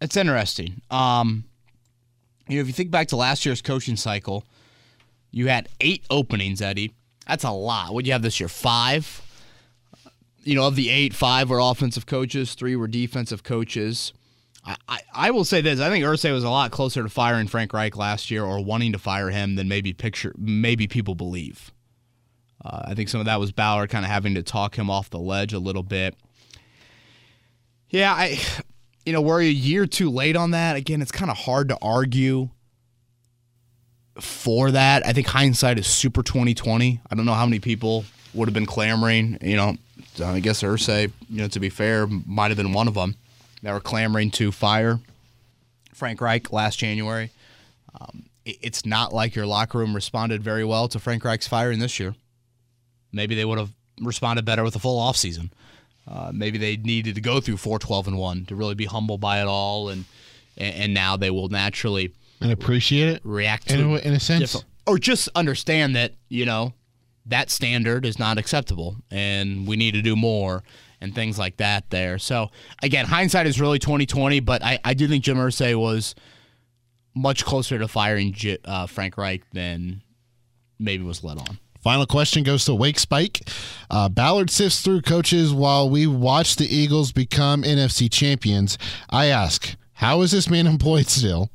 [0.00, 0.82] It's interesting.
[0.90, 1.44] Um,
[2.48, 4.44] you know, if you think back to last year's coaching cycle,
[5.30, 6.92] you had eight openings, Eddie.
[7.26, 7.94] That's a lot.
[7.94, 8.48] What do you have this year?
[8.48, 9.22] Five.
[10.44, 14.12] You know, of the eight, five were offensive coaches, three were defensive coaches.
[14.64, 17.46] I, I, I will say this: I think Irsay was a lot closer to firing
[17.48, 21.72] Frank Reich last year, or wanting to fire him, than maybe picture, maybe people believe.
[22.64, 25.10] Uh, I think some of that was Ballard kind of having to talk him off
[25.10, 26.14] the ledge a little bit.
[27.90, 28.40] Yeah, I,
[29.06, 30.76] you know, we're a year too late on that.
[30.76, 32.50] Again, it's kind of hard to argue
[34.20, 35.06] for that.
[35.06, 37.00] I think hindsight is super 2020.
[37.10, 39.38] I don't know how many people would have been clamoring.
[39.40, 39.76] You know,
[40.20, 43.16] I guess Irsay, you know, to be fair, might have been one of them
[43.62, 45.00] that were clamoring to fire
[45.94, 47.30] Frank Reich last January.
[47.98, 51.78] Um, it, it's not like your locker room responded very well to Frank Reich's firing
[51.78, 52.14] this year.
[53.12, 55.50] Maybe they would have responded better with a full offseason.
[56.08, 59.20] Uh, maybe they needed to go through 4 12 and 1 to really be humbled
[59.20, 59.88] by it all.
[59.88, 60.04] And,
[60.56, 64.64] and now they will naturally and appreciate it react to in a, in a sense.
[64.86, 66.74] or just understand that, you know,
[67.26, 70.62] that standard is not acceptable and we need to do more
[71.00, 72.18] and things like that there.
[72.18, 72.50] So
[72.82, 76.14] again, hindsight is really 2020, but I, I do think Jim Irsay was
[77.14, 80.02] much closer to firing uh, Frank Reich than
[80.78, 81.58] maybe was led on.
[81.80, 83.48] Final question goes to Wake Spike.
[83.90, 88.78] Uh, Ballard sifts through coaches while we watch the Eagles become NFC champions.
[89.10, 91.50] I ask, how is this man employed still?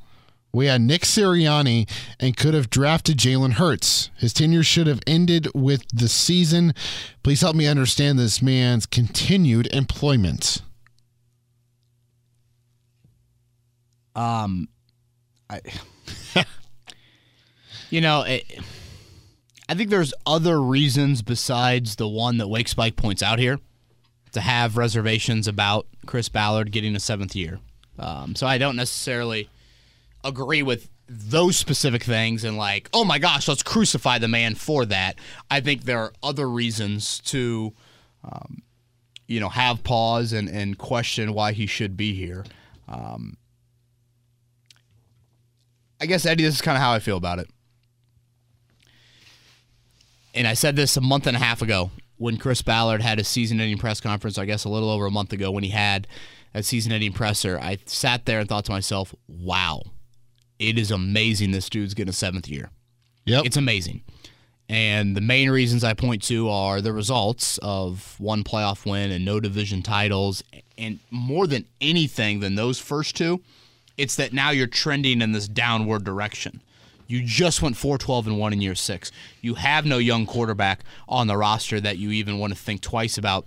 [0.58, 1.88] We had Nick Sirianni
[2.20, 4.10] and could have drafted Jalen Hurts.
[4.18, 6.74] His tenure should have ended with the season.
[7.22, 10.64] Please help me understand this man's continued employment.
[14.16, 14.70] Um,
[15.48, 15.62] I,
[17.92, 18.60] you know, it,
[19.70, 23.60] I think there's other reasons besides the one that Wake Spike points out here
[24.32, 27.60] to have reservations about Chris Ballard getting a seventh year.
[28.00, 29.50] Um, so I don't necessarily
[30.24, 34.86] agree with those specific things and like, oh my gosh, let's crucify the man for
[34.86, 35.18] that.
[35.50, 37.74] I think there are other reasons to,
[38.24, 38.62] um,
[39.28, 42.46] you know, have pause and, and question why he should be here.
[42.88, 43.38] Um,
[46.02, 47.50] I guess Eddie, this is kind of how I feel about it.
[50.34, 53.28] And I said this a month and a half ago when Chris Ballard had his
[53.28, 54.38] season-ending press conference.
[54.38, 56.08] I guess a little over a month ago when he had
[56.54, 57.60] a season-ending presser.
[57.60, 59.82] I sat there and thought to myself, "Wow,
[60.60, 62.70] it is amazing this dude's getting a seventh year.
[63.26, 63.46] Yep.
[63.46, 64.02] It's amazing."
[64.70, 69.24] And the main reasons I point to are the results of one playoff win and
[69.24, 70.44] no division titles.
[70.78, 73.42] And more than anything than those first two,
[73.98, 76.62] it's that now you're trending in this downward direction.
[77.08, 79.12] You just went 4 12 and 1 in year six.
[79.42, 83.18] You have no young quarterback on the roster that you even want to think twice
[83.18, 83.46] about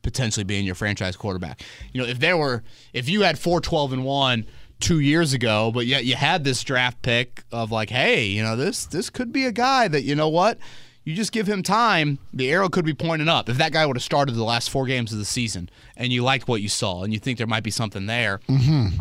[0.00, 1.62] potentially being your franchise quarterback.
[1.92, 2.62] You know, if there were,
[2.94, 4.46] if you had 4 12 and 1
[4.82, 8.56] two years ago, but yet you had this draft pick of like, hey, you know,
[8.56, 10.58] this this could be a guy that, you know what?
[11.04, 13.48] You just give him time, the arrow could be pointing up.
[13.48, 16.22] If that guy would have started the last four games of the season and you
[16.22, 18.40] liked what you saw and you think there might be something there,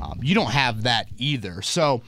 [0.02, 1.62] um, you don't have that either.
[1.62, 2.02] So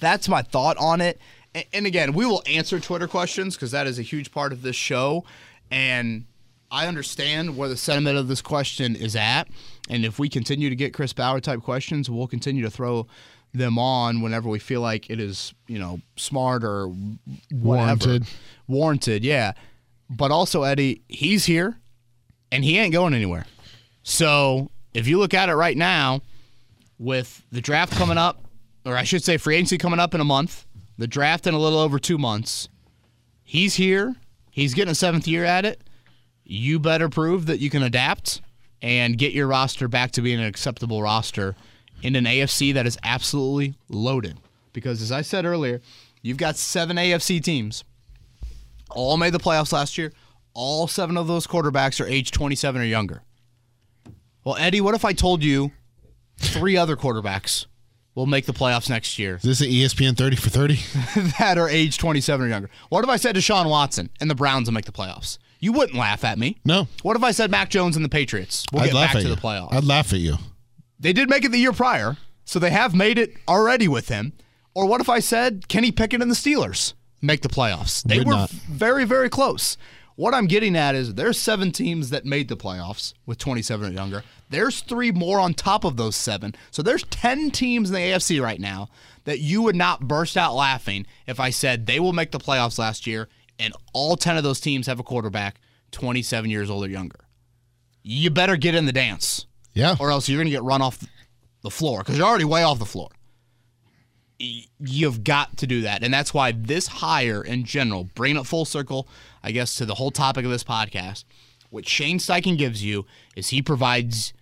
[0.00, 1.18] that's my thought on it.
[1.54, 4.60] And, and again, we will answer Twitter questions because that is a huge part of
[4.60, 5.24] this show.
[5.70, 6.26] And
[6.74, 9.44] I understand where the sentiment of this question is at.
[9.88, 13.06] And if we continue to get Chris Ballard type questions, we'll continue to throw
[13.52, 16.88] them on whenever we feel like it is, you know, smart or
[17.52, 17.62] whatever.
[17.62, 18.26] Warranted.
[18.66, 19.52] Warranted, yeah.
[20.10, 21.78] But also, Eddie, he's here
[22.50, 23.46] and he ain't going anywhere.
[24.02, 26.22] So if you look at it right now,
[26.98, 28.42] with the draft coming up,
[28.84, 30.66] or I should say free agency coming up in a month,
[30.98, 32.68] the draft in a little over two months,
[33.44, 34.16] he's here.
[34.50, 35.83] He's getting a seventh year at it.
[36.44, 38.40] You better prove that you can adapt
[38.82, 41.56] and get your roster back to being an acceptable roster
[42.02, 44.38] in an AFC that is absolutely loaded.
[44.72, 45.80] Because as I said earlier,
[46.22, 47.84] you've got seven AFC teams.
[48.90, 50.12] All made the playoffs last year.
[50.52, 53.22] All seven of those quarterbacks are age 27 or younger.
[54.44, 55.72] Well, Eddie, what if I told you
[56.36, 57.66] three other quarterbacks
[58.14, 60.74] will make the playoffs next year Is this an ESPN 30 for 30?
[61.38, 62.70] that are age 27 or younger?
[62.90, 65.38] What if I said Deshaun Watson and the Browns will make the playoffs?
[65.64, 66.58] You wouldn't laugh at me.
[66.66, 66.88] No.
[67.00, 69.34] What if I said Mac Jones and the Patriots will I'd get back to you.
[69.34, 69.72] the playoffs?
[69.72, 70.36] I'd laugh at you.
[71.00, 74.34] They did make it the year prior, so they have made it already with him.
[74.74, 76.92] Or what if I said Kenny Pickett and the Steelers
[77.22, 78.02] make the playoffs?
[78.02, 78.50] They were not.
[78.50, 79.78] very, very close.
[80.16, 83.90] What I'm getting at is there's seven teams that made the playoffs with 27 or
[83.90, 84.22] younger.
[84.50, 86.54] There's three more on top of those seven.
[86.72, 88.90] So there's 10 teams in the AFC right now
[89.24, 92.78] that you would not burst out laughing if I said they will make the playoffs
[92.78, 95.60] last year and all 10 of those teams have a quarterback
[95.92, 97.20] 27 years old or younger.
[98.02, 99.96] You better get in the dance Yeah.
[100.00, 101.04] or else you're going to get run off
[101.62, 103.08] the floor because you're already way off the floor.
[104.38, 106.02] You've got to do that.
[106.02, 109.08] And that's why this hire in general, bringing it full circle,
[109.42, 111.24] I guess, to the whole topic of this podcast,
[111.70, 114.32] what Shane Steichen gives you is he provides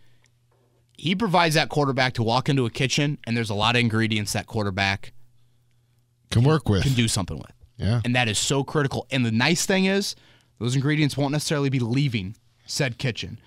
[0.97, 4.33] he provides that quarterback to walk into a kitchen and there's a lot of ingredients
[4.35, 5.13] that quarterback
[6.31, 6.83] Can work with.
[6.85, 7.53] can do something with.
[7.83, 8.01] Yeah.
[8.05, 9.07] And that is so critical.
[9.11, 10.15] And the nice thing is,
[10.59, 13.41] those ingredients won't necessarily be leaving said kitchen.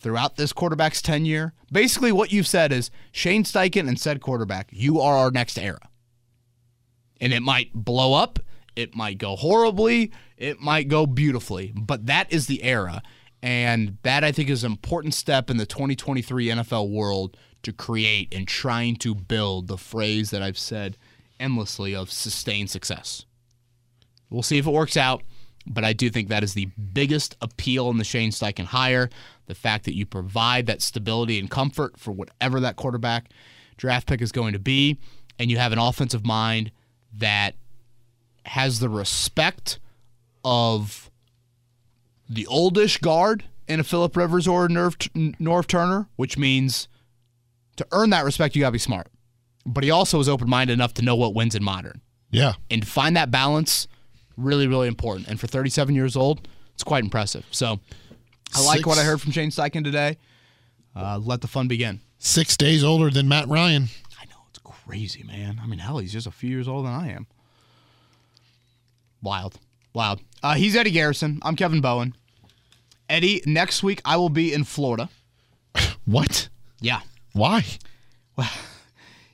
[0.00, 5.00] Throughout this quarterback's tenure, basically what you've said is Shane Steichen and said quarterback, you
[5.00, 5.80] are our next era.
[7.20, 8.38] And it might blow up,
[8.78, 10.12] It might go horribly.
[10.36, 11.72] It might go beautifully.
[11.74, 13.02] But that is the era.
[13.42, 18.32] And that, I think, is an important step in the 2023 NFL world to create
[18.32, 20.96] and trying to build the phrase that I've said
[21.40, 23.24] endlessly of sustained success.
[24.30, 25.22] We'll see if it works out,
[25.66, 29.08] but I do think that is the biggest appeal in the Shane Steichen hire.
[29.46, 33.30] The fact that you provide that stability and comfort for whatever that quarterback
[33.76, 34.98] draft pick is going to be,
[35.38, 36.70] and you have an offensive mind
[37.16, 37.54] that
[38.44, 39.78] has the respect
[40.44, 41.10] of
[42.28, 46.88] the oldish guard in a Philip Rivers or a Norv Turner, which means
[47.76, 49.08] to earn that respect, you got to be smart.
[49.64, 52.00] But he also is open minded enough to know what wins in modern.
[52.30, 52.54] Yeah.
[52.70, 53.88] And find that balance
[54.38, 55.28] really, really important.
[55.28, 57.44] And for 37 years old, it's quite impressive.
[57.50, 57.80] So
[58.54, 60.16] I like what I heard from Shane Steichen today.
[60.96, 62.00] Uh, let the fun begin.
[62.18, 63.88] Six days older than Matt Ryan.
[64.20, 64.36] I know.
[64.48, 65.60] It's crazy, man.
[65.62, 67.26] I mean, hell, he's just a few years older than I am.
[69.22, 69.58] Wild.
[69.92, 70.20] Wild.
[70.42, 71.40] Uh, he's Eddie Garrison.
[71.42, 72.14] I'm Kevin Bowen.
[73.08, 75.08] Eddie, next week I will be in Florida.
[76.04, 76.48] What?
[76.80, 77.00] Yeah.
[77.34, 77.66] Why?
[78.34, 78.48] Well,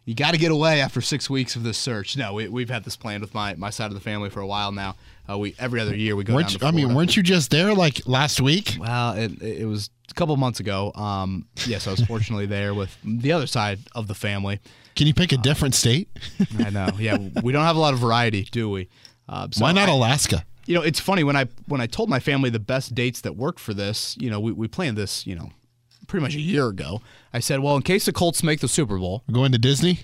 [0.05, 2.17] you got to get away after six weeks of this search.
[2.17, 4.47] No, we, have had this planned with my, my side of the family for a
[4.47, 4.97] while now.
[5.29, 7.51] Uh, we every other year we go weren't down to I mean, weren't you just
[7.51, 8.77] there like last week?
[8.79, 10.93] Well, it, it was a couple months ago.
[10.95, 14.61] Um, yes, I was fortunately there with the other side of the family.
[14.95, 16.09] Can you pick a different state?
[16.59, 16.91] I know.
[16.99, 18.89] Yeah, we don't have a lot of variety, do we?
[19.27, 20.45] Uh, so Why not I, Alaska?
[20.67, 23.35] You know, it's funny when I when I told my family the best dates that
[23.35, 24.17] worked for this.
[24.21, 25.27] You know, we, we planned this.
[25.27, 25.51] You know,
[26.07, 27.01] pretty much a year ago.
[27.33, 30.01] I said, well, in case the Colts make the Super Bowl, We're going to Disney.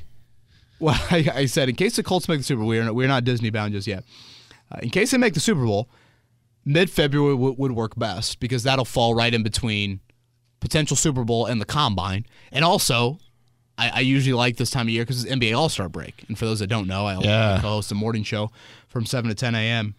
[0.78, 3.09] Well, I, I, said in case the Colts make the Super Bowl, we're not, we're
[3.09, 4.05] not Disney bound just yet.
[4.72, 5.88] Uh, in case they make the Super Bowl,
[6.64, 10.01] mid February w- would work best because that'll fall right in between
[10.61, 13.18] potential Super Bowl and the Combine, and also.
[13.78, 16.38] I, I usually like this time of year because it's NBA All Star break, and
[16.38, 17.61] for those that don't know, I yeah.
[17.62, 18.51] co-host a morning show
[18.88, 19.94] from seven to ten a.m.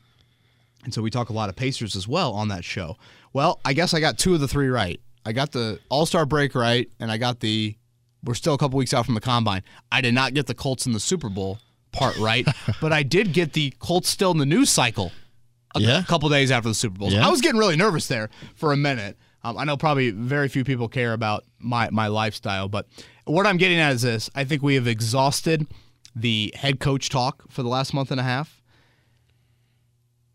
[0.83, 2.97] And so we talk a lot of Pacers as well on that show.
[3.33, 4.99] Well, I guess I got two of the three right.
[5.25, 7.75] I got the All Star break right, and I got the
[8.23, 9.63] we're still a couple weeks out from the combine.
[9.91, 11.59] I did not get the Colts in the Super Bowl
[11.91, 12.47] part right,
[12.81, 15.11] but I did get the Colts still in the news cycle
[15.75, 16.03] a yeah.
[16.03, 17.11] couple days after the Super Bowl.
[17.11, 17.25] Yeah.
[17.25, 19.17] I was getting really nervous there for a minute.
[19.43, 22.87] Um, I know probably very few people care about my my lifestyle, but
[23.25, 25.67] what I'm getting at is this: I think we have exhausted
[26.15, 28.60] the head coach talk for the last month and a half.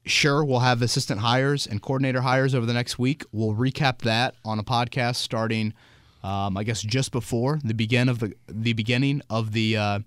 [0.07, 3.25] Sure, we'll have assistant hires and coordinator hires over the next week.
[3.33, 5.75] We'll recap that on a podcast starting,
[6.23, 9.99] um, I guess, just before the begin of the the beginning of the uh,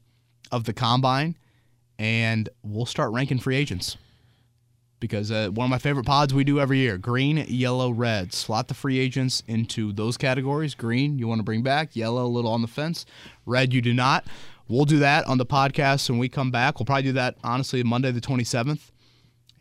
[0.53, 1.35] of the combine,
[1.97, 3.97] and we'll start ranking free agents
[5.01, 8.31] because uh, one of my favorite pods we do every year green yellow red.
[8.31, 10.75] Slot the free agents into those categories.
[10.75, 11.93] Green you want to bring back.
[11.93, 13.05] Yellow a little on the fence.
[13.45, 14.25] Red you do not.
[14.69, 16.79] We'll do that on the podcast when we come back.
[16.79, 18.91] We'll probably do that honestly monday the 27th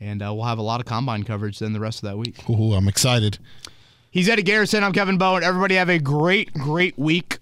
[0.00, 2.48] and uh, we'll have a lot of combine coverage then the rest of that week.
[2.48, 3.38] Ooh, I'm excited.
[4.10, 4.82] He's Eddie Garrison.
[4.82, 5.42] I'm Kevin Bowen.
[5.42, 7.38] Everybody have a great, great week.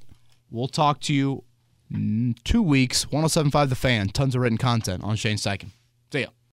[0.50, 1.44] We'll talk to you
[1.92, 3.04] in two weeks.
[3.04, 4.08] 1075 The Fan.
[4.08, 5.70] Tons of written content on Shane Steichen.